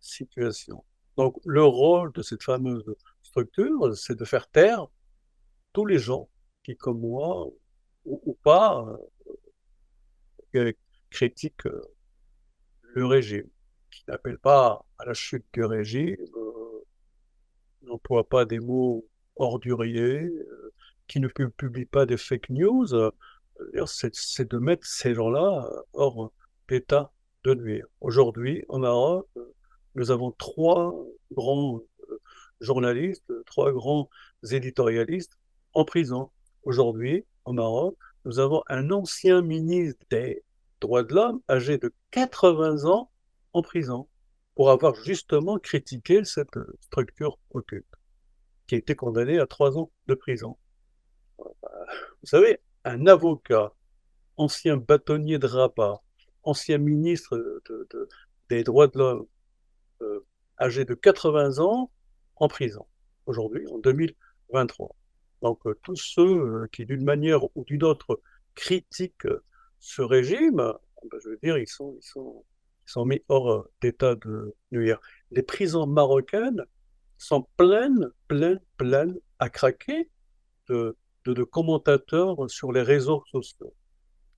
situation. 0.00 0.84
Donc, 1.16 1.36
le 1.44 1.64
rôle 1.64 2.12
de 2.12 2.22
cette 2.22 2.42
fameuse 2.42 2.84
structure, 3.22 3.96
c'est 3.96 4.18
de 4.18 4.24
faire 4.24 4.48
taire 4.48 4.86
tous 5.72 5.86
les 5.86 5.98
gens 5.98 6.28
qui, 6.62 6.76
comme 6.76 7.00
moi, 7.00 7.48
ou, 8.04 8.36
pas, 8.42 8.86
euh, 10.54 10.72
critiquent 11.10 11.66
euh, 11.66 11.82
le 12.82 13.06
régime, 13.06 13.48
qui 14.04 14.10
n'appellent 14.10 14.38
pas 14.38 14.84
à 14.98 15.06
la 15.06 15.14
chute 15.14 15.44
du 15.52 15.64
régime, 15.64 16.16
euh, 16.36 16.84
n'emploient 17.82 18.28
pas 18.28 18.44
des 18.44 18.60
mots 18.60 19.06
orduriers, 19.36 20.30
qui 21.06 21.20
ne 21.20 21.28
publient 21.28 21.86
pas 21.86 22.06
des 22.06 22.16
fake 22.16 22.50
news. 22.50 22.86
c'est 23.86 24.50
de 24.50 24.58
mettre 24.58 24.86
ces 24.86 25.14
gens-là 25.14 25.68
hors 25.92 26.32
d'état 26.68 27.12
de 27.44 27.54
nuire. 27.54 27.86
Aujourd'hui, 28.00 28.64
en 28.68 28.80
Europe, 28.80 29.28
nous 29.94 30.10
avons 30.10 30.32
trois 30.32 30.94
grands 31.32 31.80
euh, 32.10 32.20
journalistes, 32.60 33.32
trois 33.46 33.72
grands 33.72 34.08
éditorialistes 34.50 35.38
en 35.74 35.84
prison. 35.84 36.30
Aujourd'hui, 36.64 37.24
au 37.44 37.52
Maroc, 37.52 37.96
nous 38.24 38.38
avons 38.38 38.62
un 38.68 38.90
ancien 38.90 39.42
ministre 39.42 40.04
des 40.10 40.42
droits 40.80 41.02
de 41.02 41.14
l'homme 41.14 41.40
âgé 41.48 41.78
de 41.78 41.92
80 42.10 42.86
ans 42.86 43.10
en 43.54 43.62
prison 43.62 44.08
pour 44.54 44.70
avoir 44.70 44.94
justement 44.94 45.58
critiqué 45.58 46.24
cette 46.24 46.58
structure 46.80 47.38
occulte, 47.50 47.92
qui 48.66 48.76
a 48.76 48.78
été 48.78 48.94
condamné 48.94 49.38
à 49.38 49.46
trois 49.46 49.78
ans 49.78 49.90
de 50.06 50.14
prison. 50.14 50.56
Vous 51.38 52.28
savez, 52.28 52.60
un 52.84 53.06
avocat, 53.06 53.72
ancien 54.36 54.76
bâtonnier 54.76 55.38
de 55.38 55.46
Rabat, 55.46 56.02
ancien 56.42 56.78
ministre 56.78 57.62
des 58.48 58.62
droits 58.62 58.88
de 58.88 58.98
l'homme, 58.98 59.26
euh, 60.02 60.20
âgé 60.60 60.84
de 60.84 60.94
80 60.94 61.58
ans 61.58 61.90
en 62.36 62.48
prison, 62.48 62.86
aujourd'hui, 63.26 63.66
en 63.68 63.78
2023. 63.78 64.94
Donc 65.42 65.66
euh, 65.66 65.78
tous 65.82 65.96
ceux 65.96 66.22
euh, 66.22 66.68
qui, 66.72 66.86
d'une 66.86 67.04
manière 67.04 67.44
ou 67.56 67.64
d'une 67.64 67.84
autre, 67.84 68.20
critiquent 68.54 69.28
ce 69.78 70.02
régime, 70.02 70.56
ben, 70.56 71.18
je 71.22 71.28
veux 71.28 71.38
dire, 71.42 71.58
ils 71.58 71.68
sont, 71.68 71.96
ils 72.00 72.06
sont, 72.06 72.44
sont 72.86 73.04
mis 73.04 73.22
hors 73.28 73.66
d'état 73.80 74.14
de 74.14 74.54
nuire. 74.72 75.00
Les 75.30 75.42
prisons 75.42 75.86
marocaines 75.86 76.64
sont 77.18 77.46
pleines, 77.56 78.10
pleines, 78.28 78.60
pleines 78.76 79.16
à 79.38 79.48
craquer 79.48 80.10
de, 80.68 80.96
commentateurs 81.50 82.50
sur 82.50 82.72
les 82.72 82.82
réseaux 82.82 83.24
sociaux. 83.30 83.74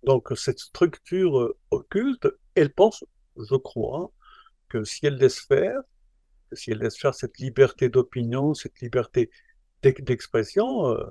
Donc 0.04 0.32
cette 0.36 0.60
structure 0.60 1.54
occulte, 1.70 2.28
elle 2.54 2.72
pense, 2.72 3.04
je 3.36 3.56
crois, 3.56 4.12
que 4.68 4.84
si 4.84 5.06
elle 5.06 5.16
laisse 5.16 5.40
faire, 5.40 5.80
si 6.52 6.70
elle 6.70 6.78
laisse 6.78 6.96
faire 6.96 7.14
cette 7.14 7.38
liberté 7.38 7.88
d'opinion, 7.88 8.54
cette 8.54 8.80
liberté 8.80 9.30
d'expression, 9.82 10.88
euh, 10.88 11.04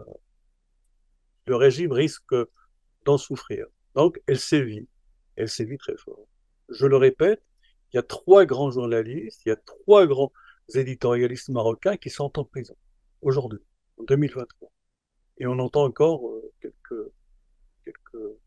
le 1.48 1.56
régime 1.56 1.92
risque 1.92 2.36
d'en 3.06 3.18
souffrir. 3.18 3.68
Donc, 3.94 4.20
elle 4.28 4.40
sévit. 4.40 4.88
Elle 5.36 5.50
sévit 5.50 5.78
très 5.78 5.96
fort. 5.98 6.28
Je 6.70 6.86
le 6.86 6.98
répète, 6.98 7.44
il 7.94 7.98
y 7.98 8.00
a 8.00 8.04
trois 8.04 8.46
grands 8.46 8.72
journalistes, 8.72 9.42
il 9.46 9.50
y 9.50 9.52
a 9.52 9.56
trois 9.56 10.06
grands 10.08 10.32
éditorialistes 10.74 11.50
marocains 11.50 11.98
qui 11.98 12.10
sont 12.10 12.38
en 12.40 12.44
prison 12.44 12.76
aujourd'hui, 13.22 13.60
en 13.98 14.04
2023. 14.04 14.72
Et 15.38 15.48
on 15.48 15.60
entend 15.60 15.84
encore 15.84 16.28
euh, 16.28 16.52
quelques, 16.62 17.12
quelques 17.84 18.38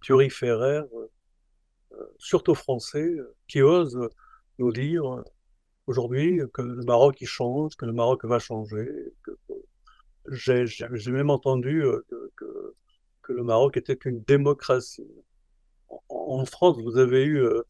turiféraires, 0.00 0.84
euh, 0.94 2.04
surtout 2.18 2.54
français, 2.54 3.16
qui 3.48 3.62
osent 3.62 4.08
nous 4.58 4.72
dire 4.72 5.04
euh, 5.06 5.22
aujourd'hui 5.86 6.40
que 6.52 6.62
le 6.62 6.82
Maroc 6.84 7.20
il 7.20 7.26
change, 7.26 7.76
que 7.76 7.86
le 7.86 7.92
Maroc 7.92 8.24
va 8.24 8.38
changer. 8.38 8.88
J'ai 10.30 10.66
même 11.08 11.30
entendu 11.30 11.82
euh, 11.82 12.04
que, 12.36 13.32
le 13.32 13.42
Maroc 13.42 13.76
était 13.76 13.98
une 14.04 14.22
démocratie. 14.22 15.08
En, 16.26 16.44
France, 16.44 16.78
vous 16.82 16.96
avez 16.96 17.24
eu 17.24 17.38
euh, 17.38 17.62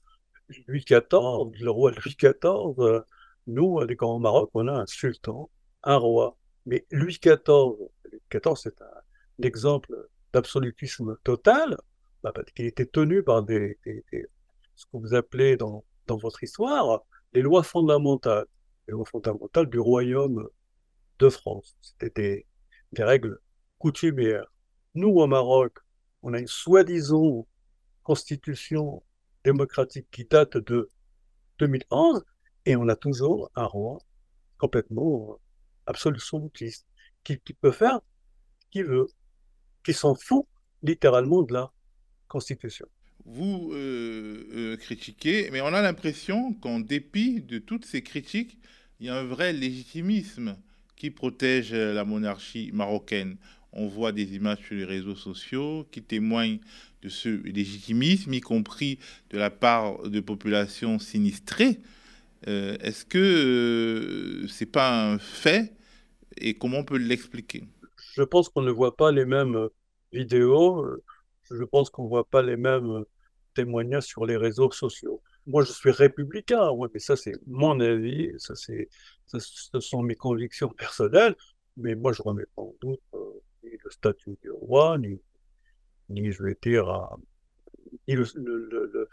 Louis 0.69 0.85
XIV, 0.85 1.03
le 1.11 1.71
roi 1.71 1.93
Louis 1.93 2.17
XIV. 2.17 3.03
Nous, 3.47 3.79
au 4.01 4.19
Maroc, 4.19 4.51
on 4.55 4.69
a 4.69 4.73
un 4.73 4.87
sultan, 4.87 5.51
un 5.83 5.97
roi. 5.97 6.37
Mais 6.67 6.87
Louis 6.91 7.19
XIV, 7.23 7.39
Louis 7.47 8.21
XIV, 8.31 8.55
c'est 8.57 8.81
un, 8.81 9.45
exemple 9.45 9.95
d'absolutisme 10.33 11.17
total, 11.25 11.77
bah, 12.23 12.33
parce 12.33 12.51
qu'il 12.53 12.67
était 12.67 12.87
tenu 12.87 13.23
par 13.23 13.45
ce 13.47 14.87
que 14.87 14.97
vous 14.97 15.15
appelez 15.15 15.57
dans, 15.57 15.85
dans 16.07 16.17
votre 16.17 16.43
histoire 16.43 17.05
les 17.35 17.43
lois 17.43 17.63
fondamentales, 17.63 18.47
les 18.87 18.93
lois 18.93 19.05
fondamentales 19.05 19.69
du 19.69 19.79
royaume 19.79 20.49
de 21.19 21.29
France. 21.29 21.77
C'était 21.83 22.47
des, 22.93 23.03
règles 23.03 23.39
coutumières. 23.79 24.47
Nous, 24.95 25.09
au 25.09 25.27
Maroc, 25.27 25.79
on 26.23 26.33
a 26.33 26.39
une 26.39 26.47
soi-disant 26.47 27.47
constitution 28.05 29.03
démocratique 29.45 30.07
qui 30.13 30.25
date 30.25 30.57
de 30.57 30.89
2011 31.59 32.25
et 32.67 32.77
on 32.77 32.89
a 32.89 32.97
toujours 32.97 33.51
un 33.57 33.67
roi 33.67 33.99
complètement 34.59 35.39
absolutiste 35.87 36.87
qui, 37.25 37.39
qui 37.41 37.53
peut 37.55 37.73
faire 37.73 38.01
ce 38.61 38.67
qu'il 38.71 38.85
veut, 38.85 39.09
qui 39.83 39.93
s'en 39.93 40.15
fout 40.15 40.47
littéralement 40.83 41.43
de 41.43 41.55
la 41.55 41.73
constitution 42.29 42.87
vous 43.27 43.71
euh, 43.73 44.47
euh, 44.53 44.77
critiquez, 44.77 45.49
mais 45.51 45.61
on 45.61 45.69
a 45.69 45.81
l'impression 45.81 46.53
qu'en 46.55 46.81
dépit 46.81 47.41
de 47.41 47.59
toutes 47.59 47.87
ces 47.87 48.03
critiques, 48.03 48.59
il 49.01 49.07
y 49.07 49.09
a 49.09 49.17
un 49.17 49.25
vrai 49.25 49.53
légitimisme 49.53 50.57
qui 50.97 51.11
protège 51.11 51.73
la 51.73 52.05
monarchie 52.05 52.71
marocaine. 52.73 53.37
On 53.73 53.89
voit 53.89 54.13
des 54.13 54.35
images 54.35 54.65
sur 54.67 54.77
les 54.77 54.85
réseaux 54.85 55.17
sociaux 55.17 55.87
qui 55.91 56.03
témoignent 56.03 56.61
de 57.05 57.11
ce 57.11 57.29
légitimisme, 57.29 58.33
y 58.33 58.41
compris 58.41 58.99
de 59.31 59.39
la 59.39 59.51
part 59.51 60.09
de 60.09 60.21
populations 60.21 60.99
sinistrées. 60.99 61.79
Euh, 62.49 62.77
est-ce 62.81 63.05
que 63.05 64.47
c'est 64.49 64.67
pas 64.67 65.13
un 65.13 65.19
fait 65.19 65.75
et 66.39 66.55
comment 66.55 66.79
on 66.79 66.85
peut 66.85 66.99
l'expliquer? 66.99 67.65
Je 68.15 68.23
pense 68.23 68.49
qu'on 68.49 68.63
ne 68.63 68.71
voit 68.71 68.97
pas 68.97 69.13
les 69.13 69.27
mêmes 69.27 69.69
vidéos. 70.13 70.85
Je 71.51 71.65
pense 71.65 71.91
qu'on 71.91 72.05
ne 72.05 72.09
voit 72.09 72.29
pas 72.29 72.43
les 72.43 72.57
mêmes 72.57 73.05
témoignages 73.55 74.05
sur 74.05 74.25
les 74.25 74.37
réseaux 74.37 74.71
sociaux. 74.71 75.23
Moi, 75.47 75.63
je 75.63 75.73
suis 75.73 75.91
républicain, 75.91 76.71
mais 76.93 77.01
ça, 77.01 77.17
c'est 77.17 77.35
mon 77.47 77.79
avis, 77.81 78.33
ça, 78.39 78.55
c'est, 78.55 78.89
ce 79.27 79.81
sont 79.81 80.03
mes 80.03 80.15
convictions 80.15 80.69
personnelles, 80.69 81.37
mais 81.77 81.95
moi, 81.95 82.13
je 82.13 82.23
ne 82.23 82.29
remets 82.29 82.47
pas 82.57 82.63
en 82.63 82.75
doute 82.81 83.01
euh, 83.13 83.19
ni 83.63 83.71
le 83.85 83.91
statut 83.91 84.39
du 84.43 84.51
roi, 84.51 84.97
ni, 84.99 85.21
ni 86.09 86.31
je 86.33 86.43
vais 86.43 86.57
dire, 86.63 87.17
ni 88.09 88.15
le, 88.15 89.09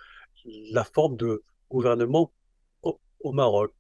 la 0.72 0.84
forme 0.84 1.18
de 1.18 1.44
gouvernement 1.70 2.32
au, 2.84 3.32
Maroc. 3.32 3.72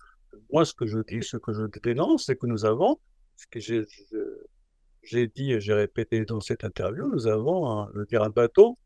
Moi, 0.51 0.65
ce 0.65 0.73
que 0.73 0.85
je 0.85 0.99
dis, 0.99 1.23
ce 1.23 1.37
que 1.37 1.51
je 1.53 1.63
dénonce, 1.81 2.25
c'est 2.25 2.35
que 2.35 2.45
nous 2.45 2.65
avons, 2.65 2.99
ce 3.35 3.47
que 3.47 3.59
j'ai 3.59 5.27
dit 5.27 5.51
et 5.51 5.59
j'ai 5.59 5.73
répété 5.73 6.25
dans 6.25 6.39
cette 6.39 6.63
interview, 6.63 7.07
nous 7.07 7.27
avons 7.27 7.67
un, 7.69 7.89
je 7.95 8.03
dire, 8.03 8.23
un 8.23 8.29
bateau 8.29 8.77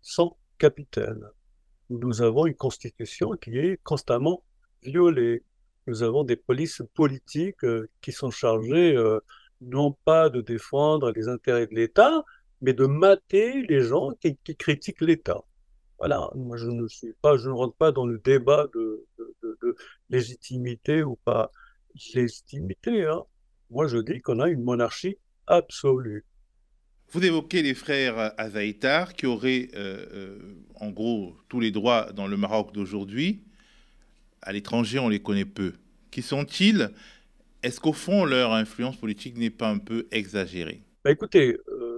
sans 0.00 0.36
capitaine. 0.58 1.24
Nous 1.90 2.22
avons 2.22 2.46
une 2.46 2.54
constitution 2.54 3.32
qui 3.32 3.58
est 3.58 3.82
constamment 3.82 4.44
violée. 4.82 5.42
Nous 5.86 6.02
avons 6.02 6.24
des 6.24 6.36
polices 6.36 6.82
politiques 6.94 7.64
euh, 7.64 7.90
qui 8.00 8.12
sont 8.12 8.30
chargées 8.30 8.96
euh, 8.96 9.20
non 9.60 9.92
pas 10.04 10.30
de 10.30 10.40
défendre 10.40 11.12
les 11.12 11.28
intérêts 11.28 11.66
de 11.66 11.74
l'État, 11.74 12.24
mais 12.60 12.72
de 12.72 12.86
mater 12.86 13.62
les 13.62 13.82
gens 13.82 14.12
qui, 14.20 14.36
critiquent 14.56 15.00
l'État. 15.00 15.42
Voilà, 15.98 16.30
moi 16.34 16.56
je 16.56 16.68
ne 16.68 16.86
suis 16.88 17.12
pas, 17.22 17.36
je 17.36 17.48
ne 17.48 17.54
rentre 17.54 17.76
pas 17.76 17.92
dans 17.92 18.06
le 18.06 18.18
débat 18.18 18.66
de, 18.74 19.06
de 19.42 19.76
légitimité 20.10 21.02
ou 21.02 21.16
pas 21.16 21.50
légitimité. 22.14 23.04
Hein. 23.06 23.22
Moi 23.70 23.86
je 23.86 23.98
dis 23.98 24.20
qu'on 24.20 24.40
a 24.40 24.48
une 24.48 24.62
monarchie 24.62 25.16
absolue. 25.46 26.24
Vous 27.10 27.24
évoquez 27.24 27.62
les 27.62 27.74
frères 27.74 28.32
Azaïtar 28.38 29.14
qui 29.14 29.26
auraient 29.26 29.68
euh, 29.74 30.04
euh, 30.12 30.38
en 30.74 30.90
gros 30.90 31.36
tous 31.48 31.60
les 31.60 31.70
droits 31.70 32.12
dans 32.12 32.26
le 32.26 32.36
Maroc 32.36 32.72
d'aujourd'hui. 32.72 33.44
À 34.42 34.52
l'étranger, 34.52 34.98
on 34.98 35.08
les 35.08 35.20
connaît 35.20 35.44
peu. 35.44 35.74
Qui 36.10 36.22
sont-ils? 36.22 36.90
Est-ce 37.62 37.80
qu'au 37.80 37.92
fond, 37.92 38.24
leur 38.24 38.52
influence 38.52 38.96
politique 38.96 39.38
n'est 39.38 39.50
pas 39.50 39.70
un 39.70 39.78
peu 39.78 40.06
exagérée? 40.10 40.82
Bah 41.04 41.12
Écoutez, 41.12 41.56
euh, 41.68 41.93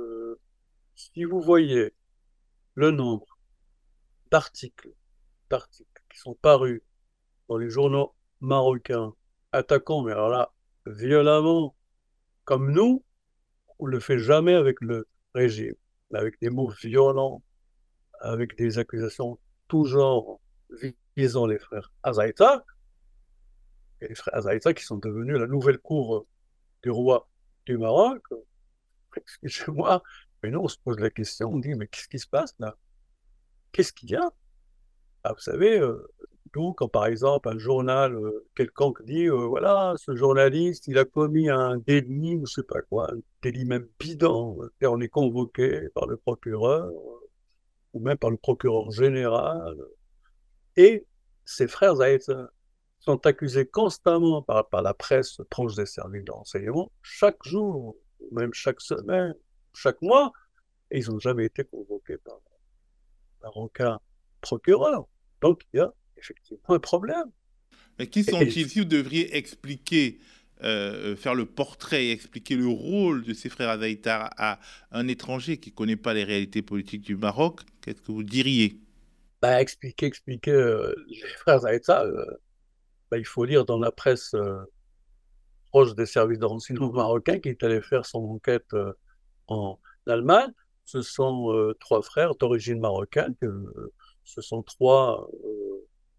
si 0.97 1.25
vous 1.25 1.41
voyez 1.41 1.95
le 2.75 2.91
nombre 2.91 3.39
d'articles, 4.31 4.91
qui 6.11 6.19
sont 6.19 6.35
parus 6.35 6.83
dans 7.49 7.59
les 7.59 7.71
journaux 7.71 8.15
marocains 8.41 9.15
attaquant, 9.53 10.03
mais 10.03 10.13
alors 10.13 10.31
là, 10.31 10.53
violemment, 10.87 11.77
comme 12.45 12.73
nous, 12.73 13.05
on 13.79 13.87
le 13.87 14.01
fait 14.01 14.19
jamais 14.19 14.55
avec 14.55 14.81
le 14.81 15.07
régime, 15.35 15.75
mais 16.11 16.19
avec 16.19 16.41
des 16.41 16.51
mots 16.51 16.73
violents, 16.83 17.43
avec 18.21 18.57
des 18.57 18.79
accusations 18.79 19.39
tout 19.69 19.85
genre 19.85 20.41
visant 21.17 21.47
les 21.47 21.59
frères 21.59 21.93
Azaïta, 22.03 22.65
et 24.01 24.09
les 24.09 24.15
frères 24.15 24.35
Azaïta 24.35 24.75
qui 24.75 24.85
sont 24.85 24.99
devenus 24.99 25.37
la 25.37 25.47
nouvelle 25.47 25.79
cour 25.79 26.27
du 26.83 26.91
roi 26.91 27.29
du 27.67 27.79
Maroc. 27.79 28.23
Excusez-moi, 29.17 30.03
mais 30.47 30.53
nous 30.53 30.61
on 30.61 30.69
se 30.69 30.79
pose 30.79 31.01
la 31.01 31.11
question, 31.11 31.53
on 31.53 31.59
dit 31.59 31.75
mais 31.75 31.89
qu'est-ce 31.89 32.07
qui 32.07 32.21
se 32.21 32.29
passe 32.29 32.55
là? 32.61 32.77
Qu'est-ce 33.73 33.93
qu'il 33.93 34.11
y 34.11 34.15
a? 34.15 34.33
Ah, 35.25 35.33
Vous 35.33 35.41
savez, 35.41 35.81
euh, 35.81 36.09
quand 36.77 36.89
par 36.89 37.07
exemple 37.07 37.49
un 37.49 37.59
journal 37.59 38.15
euh, 38.15 38.47
quelconque 38.55 39.05
dit 39.05 39.27
euh, 39.27 39.47
voilà, 39.47 39.95
ce 39.97 40.15
journaliste, 40.15 40.87
il 40.87 40.99
a 40.99 41.05
commis 41.05 41.51
un 41.51 41.79
délit 41.79 42.37
ou 42.37 42.47
je 42.47 42.53
sais 42.53 42.63
pas 42.63 42.81
quoi, 42.83 43.13
un 43.13 43.19
délit 43.43 43.65
même 43.65 43.89
bidon, 43.99 44.57
on 44.83 45.01
est 45.01 45.09
convoqué 45.09 45.89
par 45.97 46.07
le 46.07 46.17
procureur 46.17 46.93
ou 47.93 47.99
même 47.99 48.17
par 48.17 48.31
le 48.31 48.37
procureur 48.37 48.93
général. 48.93 49.77
Et 50.77 51.05
ses 51.45 51.67
frères 51.67 51.97
Zaïta 51.97 52.51
sont 53.01 53.27
accusés 53.27 53.67
constamment 53.67 54.43
par, 54.43 54.69
par 54.69 54.83
la 54.83 54.95
presse 54.95 55.41
proche 55.51 55.75
des 55.75 55.87
services 55.87 56.25
de 56.25 56.31
renseignement, 56.31 56.93
chaque 57.03 57.43
jour, 57.43 57.97
même 58.31 58.55
chaque 58.55 58.81
semaine, 58.81 59.35
chaque 59.77 60.01
mois, 60.03 60.33
et 60.91 60.99
ils 60.99 61.11
n'ont 61.11 61.19
jamais 61.19 61.45
été 61.45 61.65
convoqués 61.65 62.19
par, 62.19 62.41
par 63.41 63.57
aucun 63.57 64.01
procureur. 64.41 65.07
Donc 65.41 65.63
il 65.73 65.79
y 65.79 65.81
a 65.81 65.93
effectivement 66.17 66.71
un 66.71 66.79
problème. 66.79 67.31
Mais 67.99 68.07
qui 68.07 68.25
sont-ils? 68.25 68.69
Si 68.69 68.79
vous 68.81 68.85
devriez 68.85 69.37
expliquer, 69.37 70.19
euh, 70.63 71.17
faire 71.17 71.35
le 71.35 71.47
portrait, 71.47 72.11
expliquer 72.11 72.57
le 72.57 72.69
rôle 72.69 73.25
de 73.25 73.35
ces 73.35 73.49
frères 73.49 73.71
Azaïtar 73.71 74.31
à 74.37 74.61
un 74.91 75.09
étranger 75.09 75.59
qui 75.59 75.71
ne 75.71 75.75
connaît 75.75 75.97
pas 75.97 76.15
les 76.15 76.25
réalités 76.25 76.63
politiques 76.63 77.03
du 77.03 77.17
Maroc, 77.17 77.61
qu'est-ce 77.83 78.01
que 78.01 78.13
vous 78.13 78.23
diriez? 78.23 78.81
Bah, 79.43 79.61
Expliquer, 79.61 80.07
expliquer 80.07 80.53
euh, 80.53 80.95
les 81.09 81.29
frères 81.39 81.57
Azaïtar, 81.57 82.05
euh, 82.05 82.25
bah, 83.11 83.19
il 83.19 83.27
faut 83.27 83.45
lire 83.45 83.65
dans 83.65 83.79
la 83.79 83.93
presse 83.93 84.35
proche 85.71 85.95
des 85.95 86.07
services 86.07 86.39
de 86.39 86.47
renseignement 86.47 86.93
marocains 86.93 87.39
qui 87.39 87.51
est 87.51 87.63
allé 87.63 87.83
faire 87.83 88.07
son 88.07 88.19
enquête 88.19 88.75
en 89.49 89.79
Allemagne. 90.07 90.53
Ce 90.85 91.03
sont 91.03 91.75
trois 91.81 92.01
frères 92.03 92.37
d'origine 92.37 92.79
marocaine, 92.79 93.35
ce 94.25 94.41
sont 94.41 94.63
trois 94.63 95.29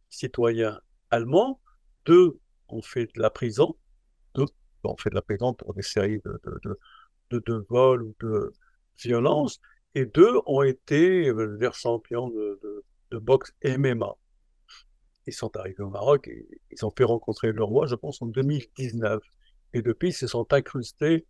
citoyens 0.10 0.80
allemands, 1.10 1.62
deux 2.06 2.38
ont 2.70 2.82
fait 2.82 3.06
de 3.16 3.22
la 3.22 3.30
prison, 3.30 3.76
deux 4.36 4.46
ont 4.84 4.98
fait 4.98 5.10
de 5.10 5.16
la 5.16 5.22
prison 5.22 5.54
pour 5.54 5.74
des 5.74 5.82
séries 5.82 6.22
de, 6.26 6.42
de, 7.32 7.40
de, 7.40 7.66
vols 7.70 8.04
ou 8.04 8.16
de 8.20 8.54
violences, 8.98 9.60
et 9.96 10.06
deux 10.06 10.40
ont 10.46 10.64
été 10.64 11.28
euh, 11.28 11.58
les 11.60 11.72
champions 11.74 12.30
de, 12.30 12.84
boxe 13.20 13.54
MMA. 13.64 14.16
Ils 15.28 15.34
sont 15.34 15.56
arrivés 15.58 15.84
au 15.84 15.90
Maroc 15.90 16.28
et 16.28 16.48
ils 16.72 16.86
ont 16.86 16.94
fait 16.96 17.04
rencontrer 17.04 17.52
le 17.52 17.64
roi, 17.64 17.88
je 17.88 17.96
pense, 17.96 18.22
en 18.22 18.28
2019. 18.28 19.22
Et 19.74 19.82
depuis, 19.82 20.10
ils 20.10 20.14
se 20.14 20.28
sont 20.28 20.52
incrustés 20.54 21.26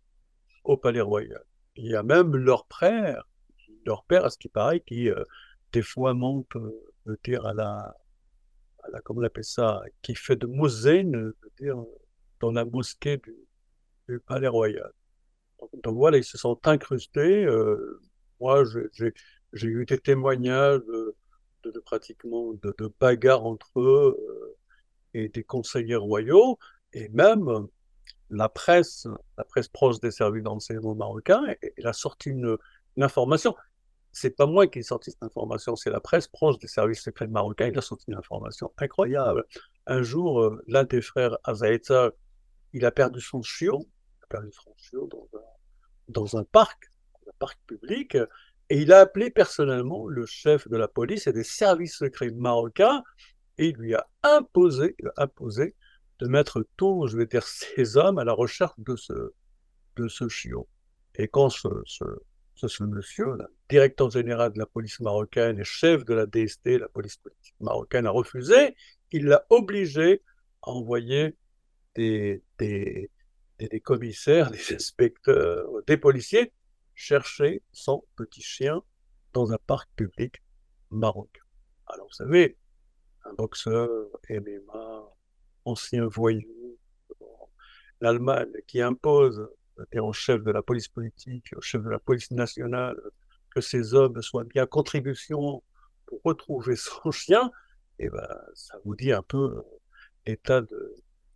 au 0.64 0.76
Palais 0.76 1.00
Royal. 1.00 1.42
Il 1.78 1.86
y 1.86 1.94
a 1.94 2.02
même 2.02 2.34
leur 2.36 2.66
père, 2.66 3.22
leur 3.86 4.04
père, 4.04 4.24
à 4.24 4.30
ce 4.30 4.38
qui 4.38 4.48
paraît, 4.48 4.80
qui 4.80 5.08
euh, 5.08 5.22
des 5.72 5.82
fois 5.82 6.12
monte 6.12 6.56
euh, 6.56 7.16
dire 7.24 7.46
à 7.46 7.54
la, 7.54 7.94
comment 9.04 9.20
on 9.20 9.24
appelle 9.24 9.44
ça, 9.44 9.80
qui 10.02 10.14
fait 10.14 10.36
de 10.36 10.46
mosaine, 10.46 11.32
dire, 11.60 11.76
dans 12.40 12.52
la 12.52 12.64
mosquée 12.64 13.18
du, 13.18 14.20
Palais 14.26 14.48
Royal. 14.48 14.90
Donc, 15.84 15.96
voilà, 15.96 16.16
ils 16.16 16.24
se 16.24 16.38
sont 16.38 16.58
incrustés. 16.66 17.44
Euh, 17.44 18.00
moi, 18.40 18.64
j'ai 19.52 19.66
eu 19.68 19.84
des 19.84 19.98
témoignages 19.98 20.80
de, 21.62 21.78
pratiquement 21.84 22.54
de, 22.54 22.74
bagarres 22.98 23.44
entre 23.44 23.80
eux 23.80 24.16
euh, 24.18 24.56
et 25.12 25.28
des 25.28 25.44
conseillers 25.44 25.96
royaux, 25.96 26.58
et 26.92 27.08
même 27.10 27.68
la 28.30 28.48
presse, 28.48 29.06
la 29.36 29.44
presse 29.44 29.68
proche 29.68 30.00
des 30.00 30.10
services 30.10 30.42
d'enseignement 30.42 30.94
marocains, 30.94 31.44
elle 31.76 31.86
a 31.86 31.92
sorti 31.92 32.30
une, 32.30 32.56
une 32.96 33.02
information 33.02 33.54
c'est 34.12 34.30
pas 34.30 34.46
moi 34.46 34.66
qui 34.66 34.80
ai 34.80 34.82
sorti 34.82 35.10
cette 35.10 35.22
information, 35.22 35.76
c'est 35.76 35.90
la 35.90 36.00
presse 36.00 36.28
proche 36.28 36.58
des 36.58 36.66
services 36.66 37.02
secrets 37.02 37.26
marocains. 37.26 37.68
Il 37.68 37.78
a 37.78 37.82
sorti 37.82 38.06
une 38.08 38.16
information 38.16 38.72
incroyable. 38.78 39.44
Un 39.86 40.02
jour, 40.02 40.40
euh, 40.40 40.62
l'un 40.66 40.84
des 40.84 41.00
frères 41.00 41.38
Azaïta, 41.44 42.10
il 42.72 42.84
a 42.84 42.90
perdu 42.90 43.20
son 43.20 43.42
chiot, 43.42 43.86
a 44.22 44.26
perdu 44.26 44.50
son 44.52 44.74
chiot 44.76 45.08
dans 45.08 45.28
un, 45.38 45.42
dans 46.08 46.36
un 46.36 46.44
parc, 46.44 46.90
un 47.28 47.36
parc 47.38 47.58
public, 47.66 48.16
et 48.70 48.82
il 48.82 48.92
a 48.92 49.00
appelé 49.00 49.30
personnellement 49.30 50.08
le 50.08 50.26
chef 50.26 50.68
de 50.68 50.76
la 50.76 50.88
police 50.88 51.26
et 51.26 51.32
des 51.32 51.44
services 51.44 51.96
secrets 51.96 52.30
marocains, 52.30 53.02
et 53.56 53.68
il 53.68 53.76
lui 53.76 53.94
a 53.94 54.06
imposé, 54.22 54.96
imposé 55.16 55.74
de 56.18 56.26
mettre 56.26 56.66
tous, 56.76 57.08
je 57.08 57.16
vais 57.16 57.26
dire, 57.26 57.42
ses 57.46 57.96
hommes 57.96 58.18
à 58.18 58.24
la 58.24 58.32
recherche 58.32 58.78
de 58.78 58.96
ce, 58.96 59.32
de 59.96 60.08
ce 60.08 60.28
chiot. 60.28 60.68
Et 61.14 61.28
quand 61.28 61.50
ce, 61.50 61.68
ce, 61.84 62.04
ce 62.54 62.84
monsieur, 62.84 63.36
là, 63.36 63.48
directeur 63.68 64.10
général 64.10 64.52
de 64.52 64.58
la 64.58 64.66
police 64.66 65.00
marocaine 65.00 65.58
et 65.58 65.64
chef 65.64 66.04
de 66.04 66.14
la 66.14 66.26
DST, 66.26 66.78
la 66.78 66.88
police 66.88 67.20
marocaine, 67.60 68.06
a 68.06 68.10
refusé, 68.10 68.74
il 69.12 69.26
l'a 69.26 69.44
obligé 69.50 70.22
à 70.62 70.70
envoyer 70.70 71.36
des, 71.94 72.42
des, 72.58 73.10
des, 73.58 73.80
commissaires, 73.80 74.50
des 74.52 74.74
inspecteurs, 74.74 75.68
des 75.86 75.96
policiers 75.96 76.52
chercher 76.94 77.62
son 77.72 78.04
petit 78.16 78.42
chien 78.42 78.82
dans 79.32 79.52
un 79.52 79.58
parc 79.66 79.88
public 79.94 80.42
marocain. 80.90 81.42
Alors 81.86 82.06
vous 82.06 82.14
savez, 82.14 82.56
un 83.24 83.34
boxeur, 83.34 83.88
MMA, 84.28 85.17
ancien 85.68 86.06
voyou, 86.06 86.78
l'Allemagne 88.00 88.52
qui 88.66 88.80
impose 88.80 89.48
au 89.96 90.12
chef 90.12 90.42
de 90.42 90.50
la 90.50 90.62
police 90.62 90.88
politique, 90.88 91.52
au 91.56 91.60
chef 91.60 91.82
de 91.82 91.90
la 91.90 91.98
police 91.98 92.30
nationale, 92.30 92.96
que 93.50 93.60
ces 93.60 93.94
hommes 93.94 94.20
soient 94.22 94.44
bien 94.44 94.66
contribution 94.66 95.62
pour 96.06 96.20
retrouver 96.24 96.76
son 96.88 97.10
chien, 97.10 97.50
et 97.98 98.06
eh 98.06 98.10
ben, 98.10 98.28
ça 98.54 98.78
vous 98.84 98.94
dit 98.94 99.12
un 99.12 99.22
peu 99.22 99.56
euh, 99.56 99.62
l'état 100.26 100.60
de 100.60 100.94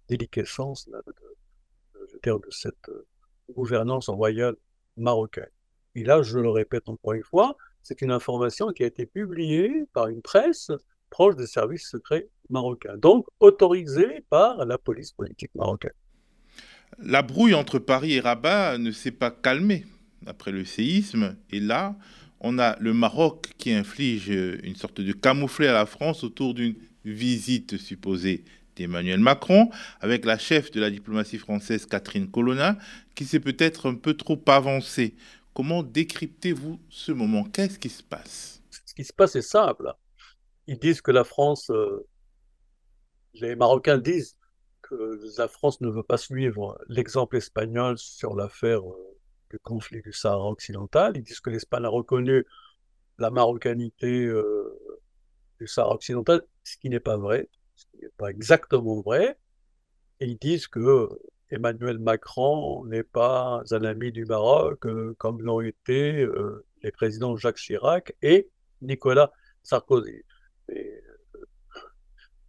déliquescence 0.08 0.88
de, 0.88 2.32
de 2.32 2.50
cette 2.50 2.88
euh, 2.88 3.06
gouvernance 3.50 4.08
royale 4.08 4.54
marocaine. 4.96 5.50
Et 5.96 6.04
là, 6.04 6.22
je 6.22 6.38
le 6.38 6.50
répète 6.50 6.88
encore 6.88 7.14
une 7.14 7.24
fois, 7.24 7.56
c'est 7.82 8.00
une 8.00 8.12
information 8.12 8.68
qui 8.68 8.84
a 8.84 8.86
été 8.86 9.06
publiée 9.06 9.86
par 9.92 10.06
une 10.06 10.22
presse 10.22 10.70
proche 11.12 11.36
des 11.36 11.46
services 11.46 11.88
secrets 11.88 12.26
marocains, 12.48 12.96
donc 12.96 13.26
autorisée 13.38 14.24
par 14.30 14.64
la 14.64 14.78
police 14.78 15.12
politique 15.12 15.54
marocaine. 15.54 15.92
La 16.98 17.22
brouille 17.22 17.54
entre 17.54 17.78
Paris 17.78 18.14
et 18.14 18.20
Rabat 18.20 18.78
ne 18.78 18.90
s'est 18.90 19.12
pas 19.12 19.30
calmée 19.30 19.84
après 20.26 20.52
le 20.52 20.64
séisme, 20.64 21.36
et 21.50 21.60
là, 21.60 21.96
on 22.40 22.58
a 22.58 22.76
le 22.80 22.94
Maroc 22.94 23.52
qui 23.58 23.72
inflige 23.72 24.28
une 24.28 24.74
sorte 24.74 25.00
de 25.00 25.12
camouflet 25.12 25.68
à 25.68 25.72
la 25.74 25.86
France 25.86 26.24
autour 26.24 26.54
d'une 26.54 26.76
visite 27.04 27.76
supposée 27.76 28.44
d'Emmanuel 28.74 29.20
Macron, 29.20 29.68
avec 30.00 30.24
la 30.24 30.38
chef 30.38 30.70
de 30.70 30.80
la 30.80 30.90
diplomatie 30.90 31.38
française 31.38 31.84
Catherine 31.84 32.30
Colonna, 32.30 32.78
qui 33.14 33.26
s'est 33.26 33.40
peut-être 33.40 33.90
un 33.90 33.96
peu 33.96 34.14
trop 34.14 34.40
avancée. 34.46 35.14
Comment 35.52 35.82
décryptez-vous 35.82 36.80
ce 36.88 37.12
moment? 37.12 37.44
Qu'est-ce 37.44 37.78
qui 37.78 37.90
se 37.90 38.02
passe? 38.02 38.62
Ce 38.86 38.94
qui 38.94 39.04
se 39.04 39.12
passe 39.12 39.36
est 39.36 39.42
simple. 39.42 39.92
Ils 40.66 40.78
disent 40.78 41.00
que 41.00 41.10
la 41.10 41.24
France, 41.24 41.70
euh, 41.70 42.06
les 43.34 43.56
Marocains 43.56 43.98
disent 43.98 44.36
que 44.82 45.20
la 45.38 45.48
France 45.48 45.80
ne 45.80 45.88
veut 45.88 46.02
pas 46.02 46.16
suivre 46.16 46.78
l'exemple 46.88 47.36
espagnol 47.36 47.98
sur 47.98 48.36
l'affaire 48.36 48.80
euh, 48.80 49.18
du 49.50 49.58
conflit 49.58 50.02
du 50.02 50.12
Sahara 50.12 50.48
occidental. 50.48 51.16
Ils 51.16 51.22
disent 51.22 51.40
que 51.40 51.50
l'Espagne 51.50 51.84
a 51.84 51.88
reconnu 51.88 52.46
la 53.18 53.30
marocanité 53.30 54.24
euh, 54.26 54.78
du 55.58 55.66
Sahara 55.66 55.94
occidental, 55.94 56.42
ce 56.64 56.76
qui 56.76 56.88
n'est 56.88 57.00
pas 57.00 57.16
vrai, 57.16 57.48
ce 57.74 57.84
qui 57.86 58.04
n'est 58.04 58.12
pas 58.16 58.30
exactement 58.30 59.00
vrai. 59.00 59.38
Et 60.20 60.26
ils 60.26 60.38
disent 60.38 60.68
que 60.68 61.08
Emmanuel 61.50 61.98
Macron 61.98 62.84
n'est 62.86 63.02
pas 63.02 63.62
un 63.70 63.84
ami 63.84 64.12
du 64.12 64.24
Maroc, 64.24 64.86
comme 65.18 65.42
l'ont 65.42 65.60
été 65.60 66.26
les 66.82 66.92
présidents 66.92 67.36
Jacques 67.36 67.58
Chirac 67.58 68.14
et 68.22 68.48
Nicolas 68.80 69.32
Sarkozy. 69.62 70.22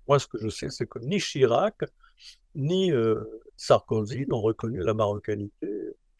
Euh, 0.03 0.07
moi, 0.07 0.19
ce 0.19 0.27
que 0.27 0.37
je 0.37 0.49
sais, 0.49 0.69
c'est 0.69 0.87
que 0.87 0.99
ni 0.99 1.19
Chirac 1.19 1.83
ni 2.55 2.91
Sarkozy 3.57 4.27
n'ont 4.27 4.41
reconnu 4.41 4.79
la 4.79 4.93
marocanité 4.93 5.67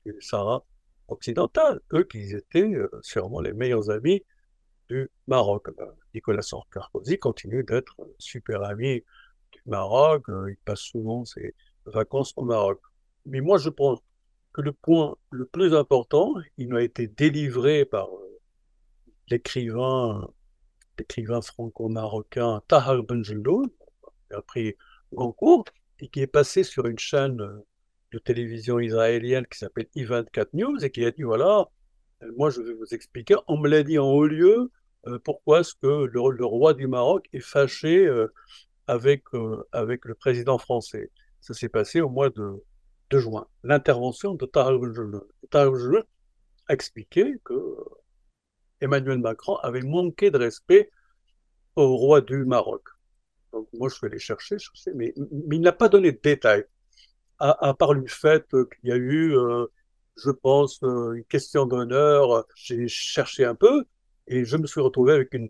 du 0.05 0.15
Sahara 0.19 0.65
occidental, 1.07 1.79
eux 1.93 2.03
qui 2.03 2.33
étaient 2.33 2.73
sûrement 3.01 3.39
les 3.39 3.53
meilleurs 3.53 3.91
amis 3.91 4.23
du 4.89 5.11
Maroc. 5.27 5.69
Ben, 5.77 5.91
Nicolas 6.15 6.41
Sarkozy 6.41 7.19
continue 7.19 7.63
d'être 7.63 7.95
super 8.17 8.63
ami 8.63 9.03
du 9.51 9.61
Maroc, 9.67 10.25
il 10.27 10.57
passe 10.65 10.79
souvent 10.79 11.23
ses 11.25 11.53
vacances 11.85 12.33
au 12.35 12.45
Maroc. 12.45 12.81
Mais 13.25 13.41
moi, 13.41 13.57
je 13.57 13.69
pense 13.69 13.99
que 14.53 14.61
le 14.61 14.71
point 14.71 15.15
le 15.31 15.45
plus 15.45 15.73
important, 15.75 16.35
il 16.57 16.73
a 16.75 16.81
été 16.81 17.07
délivré 17.07 17.85
par 17.85 18.07
euh, 18.07 18.39
l'écrivain, 19.29 20.29
l'écrivain 20.97 21.41
franco-marocain 21.41 22.61
Tahar 22.67 23.03
Benjeloun, 23.03 23.69
qui 23.69 24.35
a 24.35 24.41
pris 24.41 24.75
Goncourt, 25.13 25.65
et 25.99 26.07
qui 26.07 26.21
est 26.21 26.27
passé 26.27 26.63
sur 26.63 26.85
une 26.85 26.99
chaîne 26.99 27.41
euh, 27.41 27.65
de 28.11 28.19
télévision 28.19 28.79
israélienne 28.79 29.45
qui 29.47 29.57
s'appelle 29.59 29.87
I24 29.95 30.47
News, 30.53 30.83
et 30.83 30.91
qui 30.91 31.05
a 31.05 31.11
dit, 31.11 31.23
voilà, 31.23 31.69
euh, 32.21 32.31
moi 32.37 32.49
je 32.49 32.61
vais 32.61 32.73
vous 32.73 32.93
expliquer, 32.93 33.35
on 33.47 33.57
me 33.57 33.69
l'a 33.69 33.83
dit 33.83 33.99
en 33.99 34.07
haut 34.07 34.27
lieu, 34.27 34.71
pourquoi 35.25 35.59
est-ce 35.59 35.75
que 35.75 36.05
le, 36.05 36.45
roi 36.45 36.73
du 36.73 36.87
Maroc 36.87 37.27
est 37.33 37.41
fâché 37.41 38.09
avec, 38.87 39.23
avec 39.73 40.05
le 40.05 40.15
président 40.15 40.57
français. 40.57 41.11
Ça 41.41 41.53
s'est 41.53 41.67
passé 41.67 41.99
au 41.99 42.07
mois 42.07 42.29
de, 42.29 42.63
juin. 43.11 43.45
L'intervention 43.63 44.33
de 44.33 44.45
Tahar 44.45 44.79
a 46.67 46.73
expliqué 46.73 47.35
que 47.43 47.53
Emmanuel 48.83 49.19
Macron 49.19 49.55
avait 49.57 49.81
manqué 49.81 50.29
de 50.31 50.37
respect 50.37 50.89
au 51.75 51.95
roi 51.95 52.21
du 52.21 52.45
Maroc. 52.45 52.83
Donc 53.51 53.67
moi, 53.73 53.89
je 53.89 53.95
suis 53.95 54.07
allé 54.07 54.19
chercher, 54.19 54.57
mais, 54.95 55.13
mais 55.47 55.55
il 55.55 55.61
n'a 55.61 55.71
pas 55.71 55.89
donné 55.89 56.11
de 56.11 56.19
détails, 56.21 56.65
à, 57.39 57.73
part 57.73 57.93
le 57.93 58.05
fait 58.07 58.45
qu'il 58.49 58.89
y 58.89 58.91
a 58.91 58.95
eu, 58.95 59.35
euh, 59.35 59.65
je 60.17 60.31
pense, 60.31 60.81
euh, 60.83 61.13
une 61.13 61.25
question 61.25 61.65
d'honneur. 61.65 62.45
J'ai 62.55 62.87
cherché 62.87 63.45
un 63.45 63.55
peu 63.55 63.85
et 64.27 64.45
je 64.45 64.57
me 64.57 64.67
suis 64.67 64.81
retrouvé 64.81 65.13
avec 65.13 65.33
une 65.33 65.49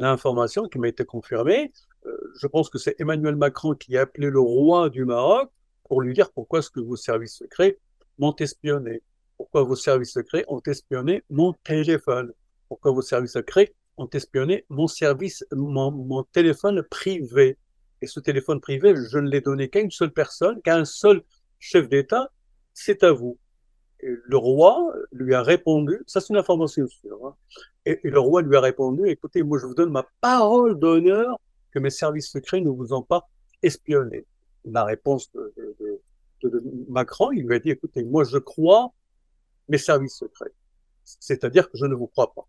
information 0.00 0.68
qui 0.68 0.78
m'a 0.78 0.88
été 0.88 1.04
confirmée. 1.04 1.72
Euh, 2.06 2.32
je 2.40 2.46
pense 2.46 2.70
que 2.70 2.78
c'est 2.78 2.98
Emmanuel 3.00 3.36
Macron 3.36 3.74
qui 3.74 3.96
a 3.96 4.02
appelé 4.02 4.30
le 4.30 4.40
roi 4.40 4.90
du 4.90 5.04
Maroc 5.04 5.50
pour 5.84 6.00
lui 6.00 6.14
dire 6.14 6.30
pourquoi 6.32 6.60
est-ce 6.60 6.70
que 6.70 6.80
vos 6.80 6.96
services 6.96 7.36
secrets 7.36 7.78
m'ont 8.18 8.34
espionné, 8.36 9.02
pourquoi 9.36 9.62
vos 9.64 9.76
services 9.76 10.12
secrets 10.12 10.44
ont 10.48 10.62
espionné 10.66 11.24
mon 11.30 11.52
téléphone, 11.64 12.32
pourquoi 12.70 12.92
vos 12.92 13.02
services 13.02 13.32
secrets 13.32 13.74
ont 13.96 14.08
espionné 14.10 14.64
mon 14.68 14.86
service, 14.86 15.44
mon, 15.52 16.22
téléphone 16.32 16.82
privé. 16.84 17.58
Et 18.00 18.06
ce 18.06 18.20
téléphone 18.20 18.60
privé, 18.60 18.94
je 19.10 19.18
ne 19.18 19.28
l'ai 19.28 19.40
donné 19.40 19.68
qu'à 19.68 19.80
une 19.80 19.90
seule 19.90 20.12
personne, 20.12 20.62
qu'à 20.62 20.76
un 20.76 20.84
seul 20.84 21.22
chef 21.58 21.88
d'État, 21.88 22.30
c'est 22.72 23.02
à 23.02 23.10
vous. 23.10 23.36
Le 24.02 24.36
roi 24.36 24.94
lui 25.10 25.34
a 25.34 25.42
répondu, 25.42 26.00
ça 26.06 26.20
c'est 26.20 26.30
une 26.30 26.38
information 26.38 26.86
sûre, 26.86 27.26
hein, 27.26 27.34
et, 27.84 28.00
le 28.04 28.18
roi 28.20 28.40
lui 28.40 28.56
a 28.56 28.60
répondu, 28.60 29.06
écoutez, 29.08 29.42
moi 29.42 29.58
je 29.58 29.66
vous 29.66 29.74
donne 29.74 29.90
ma 29.90 30.06
parole 30.20 30.78
d'honneur 30.78 31.38
que 31.72 31.80
mes 31.80 31.90
services 31.90 32.30
secrets 32.30 32.60
ne 32.60 32.70
vous 32.70 32.94
ont 32.94 33.02
pas 33.02 33.28
espionné. 33.62 34.24
La 34.64 34.84
réponse 34.84 35.30
de, 35.32 36.00
Macron, 36.88 37.32
il 37.32 37.46
lui 37.46 37.56
a 37.56 37.58
dit, 37.58 37.70
écoutez, 37.70 38.04
moi 38.04 38.24
je 38.24 38.38
crois 38.38 38.92
mes 39.68 39.76
services 39.76 40.16
secrets. 40.16 40.52
C'est-à-dire 41.04 41.68
que 41.68 41.76
je 41.76 41.84
ne 41.84 41.94
vous 41.94 42.06
crois 42.06 42.32
pas. 42.32 42.46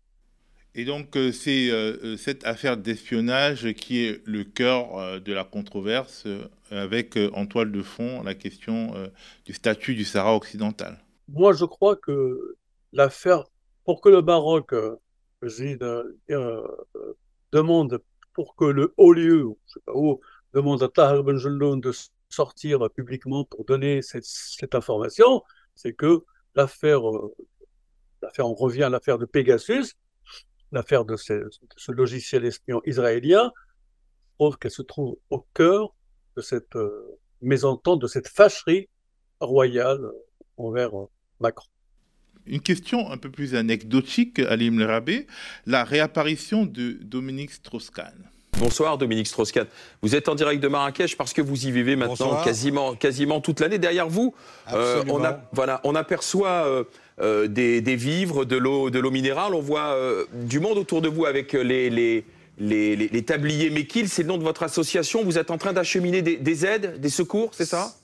Et 0.74 0.86
donc 0.86 1.16
euh, 1.16 1.32
c'est 1.32 1.70
euh, 1.70 1.98
euh, 2.02 2.16
cette 2.16 2.46
affaire 2.46 2.78
d'espionnage 2.78 3.74
qui 3.74 4.06
est 4.06 4.26
le 4.26 4.44
cœur 4.44 5.20
de 5.20 5.32
la 5.32 5.44
controverse 5.44 6.26
avec 6.70 7.18
en 7.34 7.46
toile 7.46 7.70
de 7.70 7.82
fond 7.82 8.22
la 8.22 8.34
question 8.34 8.94
du 9.44 9.52
statut 9.52 9.94
du 9.94 10.04
Sahara 10.04 10.34
occidental. 10.34 10.98
Moi 11.28 11.52
je 11.52 11.66
crois 11.66 11.96
que 11.96 12.56
l'affaire, 12.92 13.44
pour 13.84 14.00
que 14.00 14.08
le 14.08 14.22
Maroc 14.22 14.74
demande 17.52 18.00
pour 18.32 18.56
que 18.56 18.64
le 18.64 18.94
haut 18.96 19.12
lieu, 19.12 19.44
je 19.66 19.72
sais 19.74 19.80
pas 19.84 19.92
où, 19.94 20.20
demande 20.54 20.82
à 20.82 20.88
Tahir 20.88 21.22
Benjeloun 21.22 21.82
de 21.82 21.92
sortir 22.30 22.88
publiquement 22.94 23.44
pour 23.44 23.66
donner 23.66 24.00
cette, 24.00 24.74
information, 24.74 25.42
c'est 25.74 25.92
que 25.92 26.24
l'affaire, 26.54 27.02
l'affaire, 28.22 28.48
on 28.48 28.54
revient 28.54 28.84
à 28.84 28.88
l'affaire 28.88 29.18
de 29.18 29.26
Pegasus, 29.26 29.92
l'affaire 30.72 31.04
de 31.04 31.16
ce, 31.16 31.92
logiciel 31.92 32.44
espion 32.44 32.80
israélien, 32.84 33.52
prouve 34.38 34.58
qu'elle 34.58 34.70
se 34.70 34.82
trouve 34.82 35.16
au 35.30 35.46
cœur 35.54 35.94
de 36.36 36.42
cette 36.42 36.74
euh, 36.76 37.18
mésentente, 37.42 38.00
de 38.00 38.06
cette 38.06 38.28
fâcherie 38.28 38.88
royale 39.40 40.00
envers 40.56 40.98
euh, 40.98 41.08
Macron. 41.40 41.68
Une 42.46 42.60
question 42.60 43.10
un 43.10 43.18
peu 43.18 43.30
plus 43.30 43.54
anecdotique, 43.54 44.40
Alim 44.40 44.78
Lerabé, 44.78 45.26
la 45.66 45.84
réapparition 45.84 46.66
de 46.66 46.92
Dominique 47.02 47.52
Strauss-Kahn. 47.52 48.32
Bonsoir 48.58 48.98
Dominique 48.98 49.26
Strauss-Kahn. 49.26 49.66
Vous 50.02 50.14
êtes 50.14 50.28
en 50.28 50.34
direct 50.34 50.62
de 50.62 50.68
Marrakech 50.68 51.16
parce 51.16 51.32
que 51.32 51.40
vous 51.40 51.66
y 51.66 51.70
vivez 51.70 51.96
maintenant 51.96 52.42
quasiment, 52.44 52.94
quasiment 52.94 53.40
toute 53.40 53.60
l'année. 53.60 53.78
Derrière 53.78 54.08
vous, 54.08 54.34
euh, 54.72 55.02
on, 55.08 55.24
a, 55.24 55.40
voilà, 55.52 55.80
on 55.84 55.94
aperçoit 55.94 56.66
euh, 56.66 56.84
euh, 57.20 57.46
des, 57.46 57.96
vivres, 57.96 58.44
de 58.44 58.56
l'eau, 58.56 58.90
de 58.90 58.98
l'eau 58.98 59.10
minérale. 59.10 59.54
On 59.54 59.60
voit 59.60 59.96
du 60.32 60.60
monde 60.60 60.78
autour 60.78 61.02
de 61.02 61.08
vous 61.08 61.26
avec 61.26 61.52
les, 61.52 61.90
les, 62.58 63.22
tabliers 63.22 63.70
Mekil. 63.70 64.08
C'est 64.08 64.22
le 64.22 64.28
nom 64.28 64.38
de 64.38 64.44
votre 64.44 64.62
association. 64.62 65.24
Vous 65.24 65.38
êtes 65.38 65.50
en 65.50 65.58
train 65.58 65.72
d'acheminer 65.72 66.22
des, 66.22 66.36
des 66.36 66.66
aides, 66.66 67.00
des 67.00 67.10
secours, 67.10 67.50
c'est 67.52 67.66
ça? 67.66 67.94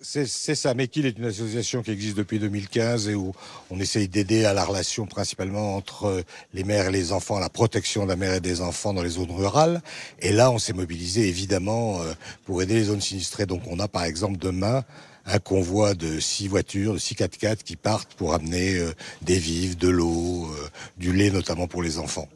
C'est 0.00 0.54
ça. 0.54 0.74
Mekil 0.74 1.06
est 1.06 1.18
une 1.18 1.24
association 1.24 1.82
qui 1.82 1.90
existe 1.90 2.16
depuis 2.16 2.38
2015 2.38 3.08
et 3.08 3.14
où 3.14 3.34
on 3.68 3.80
essaye 3.80 4.08
d'aider 4.08 4.44
à 4.44 4.54
la 4.54 4.64
relation 4.64 5.06
principalement 5.06 5.76
entre 5.76 6.24
les 6.54 6.62
mères 6.62 6.86
et 6.86 6.92
les 6.92 7.12
enfants, 7.12 7.36
à 7.36 7.40
la 7.40 7.48
protection 7.48 8.04
de 8.04 8.08
la 8.08 8.16
mère 8.16 8.34
et 8.34 8.40
des 8.40 8.60
enfants 8.60 8.94
dans 8.94 9.02
les 9.02 9.10
zones 9.10 9.32
rurales. 9.32 9.82
Et 10.20 10.32
là, 10.32 10.52
on 10.52 10.58
s'est 10.58 10.72
mobilisé 10.72 11.28
évidemment 11.28 12.00
euh, 12.00 12.14
pour 12.46 12.62
aider 12.62 12.74
les 12.74 12.84
zones 12.84 13.00
sinistrées. 13.00 13.44
Donc 13.46 13.62
on 13.66 13.80
a 13.80 13.88
par 13.88 14.04
exemple 14.04 14.38
demain 14.38 14.84
un 15.28 15.38
convoi 15.38 15.94
de 15.94 16.18
six 16.18 16.48
voitures, 16.48 16.94
de 16.94 16.98
six 16.98 17.14
4x4 17.14 17.62
qui 17.62 17.76
partent 17.76 18.14
pour 18.14 18.34
amener 18.34 18.78
euh, 18.78 18.92
des 19.22 19.38
vivres, 19.38 19.76
de 19.76 19.88
l'eau, 19.88 20.50
euh, 20.50 20.68
du 20.96 21.12
lait 21.12 21.30
notamment 21.30 21.68
pour 21.68 21.82
les 21.82 21.98
enfants. 21.98 22.28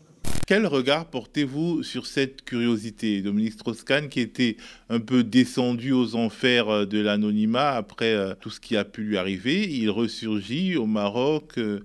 Quel 0.47 0.67
regard 0.67 1.07
portez-vous 1.07 1.85
sur 1.85 2.05
cette 2.05 2.45
curiosité 2.45 3.23
Dominique 3.23 3.53
Strauss-Kahn 3.53 4.09
qui 4.09 4.21
était 4.21 4.57
un 4.89 4.99
peu 4.99 5.23
descendu 5.23 5.93
aux 5.93 6.17
enfers 6.17 6.69
euh, 6.69 6.85
de 6.85 6.99
l'anonymat 6.99 7.71
après 7.71 8.13
euh, 8.13 8.35
tout 8.39 8.51
ce 8.51 8.59
qui 8.59 8.77
a 8.77 8.85
pu 8.85 9.03
lui 9.03 9.17
arriver, 9.17 9.69
il 9.69 9.89
ressurgit 9.89 10.77
au 10.77 10.87
Maroc 10.87 11.59
euh, 11.59 11.81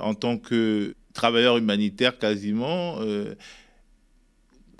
en 0.00 0.14
tant 0.14 0.38
que 0.38 0.94
travailleur 1.12 1.58
humanitaire 1.58 2.18
quasiment. 2.18 2.98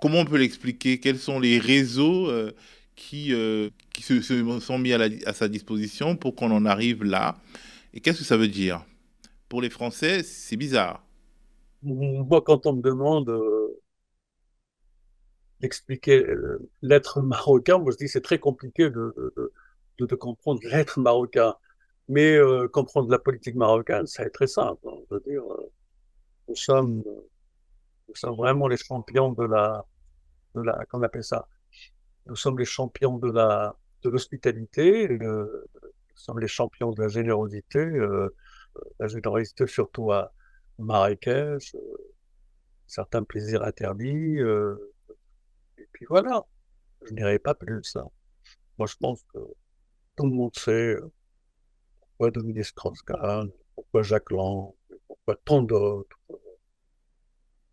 comment 0.00 0.20
on 0.20 0.24
peut 0.24 0.38
l'expliquer? 0.38 0.98
Quels 0.98 1.18
sont 1.18 1.38
les 1.38 1.58
réseaux 1.58 2.30
qui, 2.96 3.34
qui 3.92 4.02
se, 4.02 4.20
sont 4.60 4.78
mis 4.78 4.92
à, 4.92 5.32
sa 5.32 5.48
disposition 5.48 6.16
pour 6.16 6.34
qu'on 6.34 6.50
en 6.50 6.64
arrive 6.64 7.04
là 7.04 7.36
Et 7.92 8.00
qu'est-ce 8.00 8.20
que 8.20 8.24
ça 8.24 8.36
veut 8.36 8.48
dire? 8.48 8.84
Pour 9.48 9.60
les 9.60 9.70
Français, 9.70 10.22
c'est 10.22 10.56
bizarre. 10.56 11.04
Moi, 11.82 12.42
quand 12.42 12.66
on 12.66 12.74
me 12.74 12.82
demande 12.82 13.28
euh, 13.28 13.82
d'expliquer 15.60 16.24
euh, 16.24 16.70
l'être 16.80 17.20
marocain, 17.20 17.78
moi 17.78 17.92
je 17.92 17.96
dis 17.96 18.08
c'est 18.08 18.20
très 18.20 18.38
compliqué 18.38 18.88
de, 18.88 19.34
de, 19.98 20.14
comprendre 20.14 20.60
l'être 20.64 21.00
marocain. 21.00 21.54
Mais 22.08 22.34
euh, 22.36 22.68
comprendre 22.68 23.10
la 23.10 23.18
politique 23.18 23.54
marocaine, 23.54 24.06
c'est 24.06 24.30
très 24.30 24.46
simple. 24.46 24.80
Hein. 24.88 24.96
Je 25.10 25.14
veux 25.14 25.20
dire, 25.20 25.42
nous 26.48 26.56
sommes, 26.56 27.02
nous 28.08 28.14
sommes 28.14 28.36
vraiment 28.36 28.68
les 28.68 28.76
champions 28.76 29.32
de 29.32 29.44
la, 29.44 29.84
de 30.54 30.62
la, 30.62 30.84
qu'on 30.86 31.02
appelle 31.02 31.24
ça 31.24 31.48
Nous 32.26 32.36
sommes 32.36 32.58
les 32.58 32.64
champions 32.64 33.18
de 33.18 33.30
la, 33.30 33.76
de 34.02 34.10
l'hospitalité, 34.10 35.08
nous 35.18 35.46
sommes 36.14 36.40
les 36.40 36.48
champions 36.48 36.90
de 36.90 37.00
la 37.00 37.08
générosité, 37.08 37.78
euh, 37.78 38.34
la 38.98 39.06
générosité 39.06 39.66
surtout 39.66 40.12
à 40.12 40.32
Marrakech, 40.78 41.74
euh, 41.74 41.78
certains 42.86 43.22
plaisirs 43.22 43.62
interdits, 43.62 44.38
euh, 44.38 44.76
et 45.78 45.88
puis 45.92 46.06
voilà, 46.08 46.44
je 47.06 47.14
n'irai 47.14 47.38
pas 47.38 47.54
plus. 47.54 47.82
ça. 47.84 48.04
Moi, 48.78 48.86
je 48.86 48.96
pense 48.96 49.22
que 49.34 49.38
tout 50.16 50.26
le 50.26 50.32
monde 50.32 50.54
sait 50.56 50.96
pourquoi 52.00 52.30
Dominique 52.30 52.64
Strauss-Kahn, 52.64 53.50
pourquoi 53.74 54.02
Jacques 54.02 54.30
Lang, 54.30 54.72
pourquoi 55.06 55.36
tant 55.44 55.62
d'autres, 55.62 56.18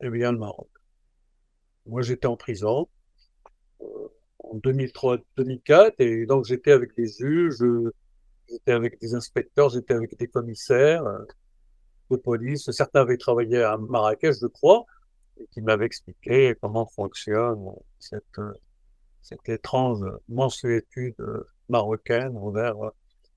eh 0.02 0.10
bien, 0.10 0.32
le 0.32 0.38
Maroc. 0.38 0.70
Moi, 1.86 2.02
j'étais 2.02 2.28
en 2.28 2.38
prison 2.38 2.88
en 4.39 4.58
2003-2004, 4.58 5.93
et 5.99 6.25
donc 6.25 6.45
j'étais 6.45 6.71
avec 6.71 6.95
des 6.95 7.08
juges, 7.08 7.63
j'étais 8.49 8.71
avec 8.71 8.99
des 8.99 9.13
inspecteurs, 9.13 9.69
j'étais 9.69 9.93
avec 9.93 10.17
des 10.17 10.28
commissaires 10.28 11.06
euh, 11.06 11.19
de 12.12 12.17
police. 12.17 12.69
Certains 12.71 13.02
avaient 13.02 13.17
travaillé 13.17 13.62
à 13.62 13.78
Marrakech, 13.78 14.36
je 14.41 14.47
crois, 14.47 14.86
et 15.39 15.47
qui 15.52 15.62
m'avaient 15.62 15.86
expliqué 15.86 16.56
comment 16.62 16.86
fonctionne 16.86 17.69
cette, 17.99 18.23
cette 19.21 19.47
étrange 19.47 20.06
mensuétude 20.28 21.15
marocaine 21.69 22.36
envers 22.38 22.75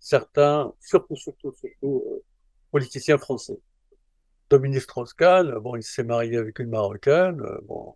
certains, 0.02 0.72
surtout, 0.80 1.16
surtout, 1.16 1.54
surtout, 1.54 2.02
euh, 2.06 2.22
politiciens 2.70 3.18
français. 3.18 3.58
Dominique 4.50 4.82
Strauss-Kahn, 4.82 5.58
bon, 5.60 5.76
il 5.76 5.82
s'est 5.82 6.04
marié 6.04 6.36
avec 6.36 6.58
une 6.58 6.68
Marocaine, 6.68 7.40
euh, 7.40 7.58
bon, 7.62 7.94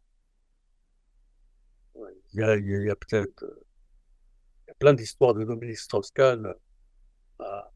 il 2.37 2.41
y 2.41 2.45
a, 2.45 2.57
il 2.57 2.87
y 2.87 2.91
a 2.91 2.97
peut-être 2.97 3.45
plein 4.79 4.93
d'histoires 4.93 5.33
de 5.35 5.43
Dominique 5.45 5.79
Strauss-Kahn 5.79 6.53
à 7.39 7.73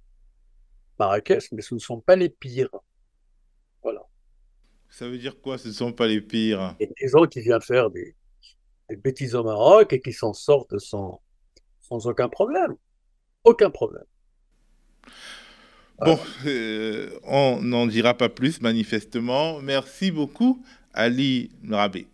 Marrakech, 0.99 1.51
mais 1.53 1.63
ce 1.63 1.75
ne 1.75 1.81
sont 1.81 2.01
pas 2.01 2.15
les 2.15 2.29
pires. 2.29 2.69
Voilà. 3.83 4.03
Ça 4.91 5.09
veut 5.09 5.19
dire 5.19 5.41
quoi, 5.41 5.57
ce 5.57 5.69
ne 5.69 5.73
sont 5.73 5.93
pas 5.93 6.07
les 6.07 6.21
pires? 6.21 6.77
Il 6.79 6.87
y 6.87 6.91
a 6.91 6.93
des 7.01 7.09
gens 7.09 7.25
qui 7.25 7.41
viennent 7.41 7.63
faire 7.63 7.91
des, 7.91 8.15
des 8.91 8.97
bêtises 8.97 9.35
au 9.35 9.43
Maroc 9.43 9.93
et 9.95 10.01
qui 10.01 10.13
s'en 10.13 10.35
sortent 10.35 10.79
sans, 10.79 11.23
sans 11.81 12.07
aucun 12.07 12.29
problème. 12.29 12.77
Aucun 13.45 13.71
problème. 13.71 14.05
Bon, 16.05 16.19
euh, 16.47 17.19
on 17.25 17.61
n'en 17.63 17.87
dira 17.87 18.15
pas 18.15 18.29
plus 18.29 18.61
manifestement. 18.61 19.61
Merci 19.61 20.11
beaucoup, 20.11 20.63
Ali 20.93 21.51
Nrabé. 21.63 22.07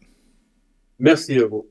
Merci 0.99 1.39
à 1.39 1.47
vous. 1.47 1.69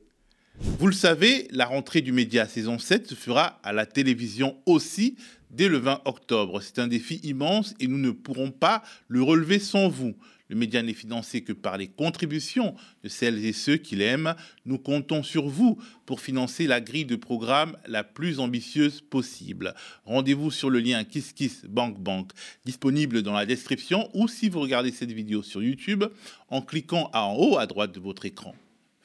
Vous 0.60 0.86
le 0.86 0.92
savez, 0.92 1.48
la 1.50 1.66
rentrée 1.66 2.00
du 2.00 2.12
média 2.12 2.46
saison 2.46 2.78
7 2.78 3.08
se 3.08 3.14
fera 3.14 3.60
à 3.62 3.72
la 3.72 3.86
télévision 3.86 4.56
aussi 4.66 5.16
dès 5.50 5.68
le 5.68 5.78
20 5.78 6.02
octobre. 6.04 6.60
C'est 6.62 6.78
un 6.78 6.88
défi 6.88 7.20
immense 7.22 7.74
et 7.80 7.86
nous 7.86 7.98
ne 7.98 8.10
pourrons 8.10 8.50
pas 8.50 8.82
le 9.08 9.22
relever 9.22 9.58
sans 9.58 9.88
vous. 9.88 10.14
Le 10.48 10.56
média 10.56 10.82
n'est 10.82 10.94
financé 10.94 11.42
que 11.42 11.52
par 11.52 11.76
les 11.76 11.88
contributions 11.88 12.74
de 13.02 13.08
celles 13.08 13.44
et 13.44 13.52
ceux 13.52 13.76
qui 13.76 13.96
l'aiment. 13.96 14.34
Nous 14.64 14.78
comptons 14.78 15.22
sur 15.22 15.48
vous 15.48 15.78
pour 16.06 16.20
financer 16.20 16.66
la 16.66 16.80
grille 16.80 17.04
de 17.04 17.16
programme 17.16 17.76
la 17.86 18.04
plus 18.04 18.38
ambitieuse 18.38 19.00
possible. 19.00 19.74
Rendez-vous 20.04 20.50
sur 20.50 20.70
le 20.70 20.78
lien 20.78 21.02
KissKissBankBank 21.04 22.30
disponible 22.64 23.22
dans 23.22 23.34
la 23.34 23.46
description 23.46 24.08
ou 24.14 24.28
si 24.28 24.48
vous 24.48 24.60
regardez 24.60 24.92
cette 24.92 25.12
vidéo 25.12 25.42
sur 25.42 25.62
YouTube 25.62 26.04
en 26.48 26.62
cliquant 26.62 27.10
en 27.12 27.34
haut 27.34 27.58
à 27.58 27.66
droite 27.66 27.92
de 27.92 28.00
votre 28.00 28.24
écran. 28.24 28.54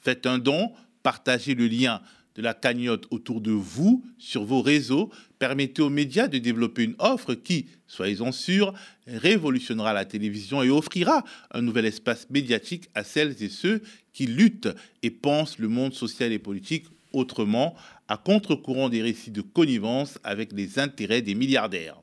Faites 0.04 0.26
un 0.26 0.38
don 0.38 0.72
partagez 1.04 1.56
le 1.56 1.68
lien 1.68 2.02
de 2.36 2.42
la 2.42 2.54
cagnotte 2.54 3.08
autour 3.12 3.42
de 3.42 3.52
vous 3.52 4.04
sur 4.18 4.46
vos 4.46 4.62
réseaux, 4.62 5.12
permettez 5.38 5.82
aux 5.82 5.90
médias 5.90 6.28
de 6.28 6.38
développer 6.38 6.84
une 6.84 6.96
offre 7.00 7.34
qui, 7.34 7.68
soyez-en 7.88 8.32
sûrs, 8.32 8.74
révolutionnera 9.08 9.94
la 9.94 10.06
télévision 10.06 10.64
et 10.64 10.70
offrira 10.70 11.24
un 11.52 11.62
nouvel 11.62 11.86
espace 11.86 12.30
médiatique 12.30 12.90
à 12.96 13.04
celles 13.04 13.44
et 13.44 13.50
ceux 13.50 13.82
qui 14.14 14.28
luttent 14.28 14.74
et 15.04 15.12
pensent 15.12 15.60
le 15.60 15.68
monde 15.68 15.94
social 15.94 16.32
et 16.32 16.40
politique 16.40 16.86
autrement, 17.12 17.76
à 18.08 18.18
contre-courant 18.18 18.88
des 18.88 19.02
récits 19.02 19.32
de 19.32 19.42
connivence 19.42 20.18
avec 20.24 20.54
les 20.54 20.80
intérêts 20.80 21.22
des 21.22 21.36
milliardaires. 21.36 22.02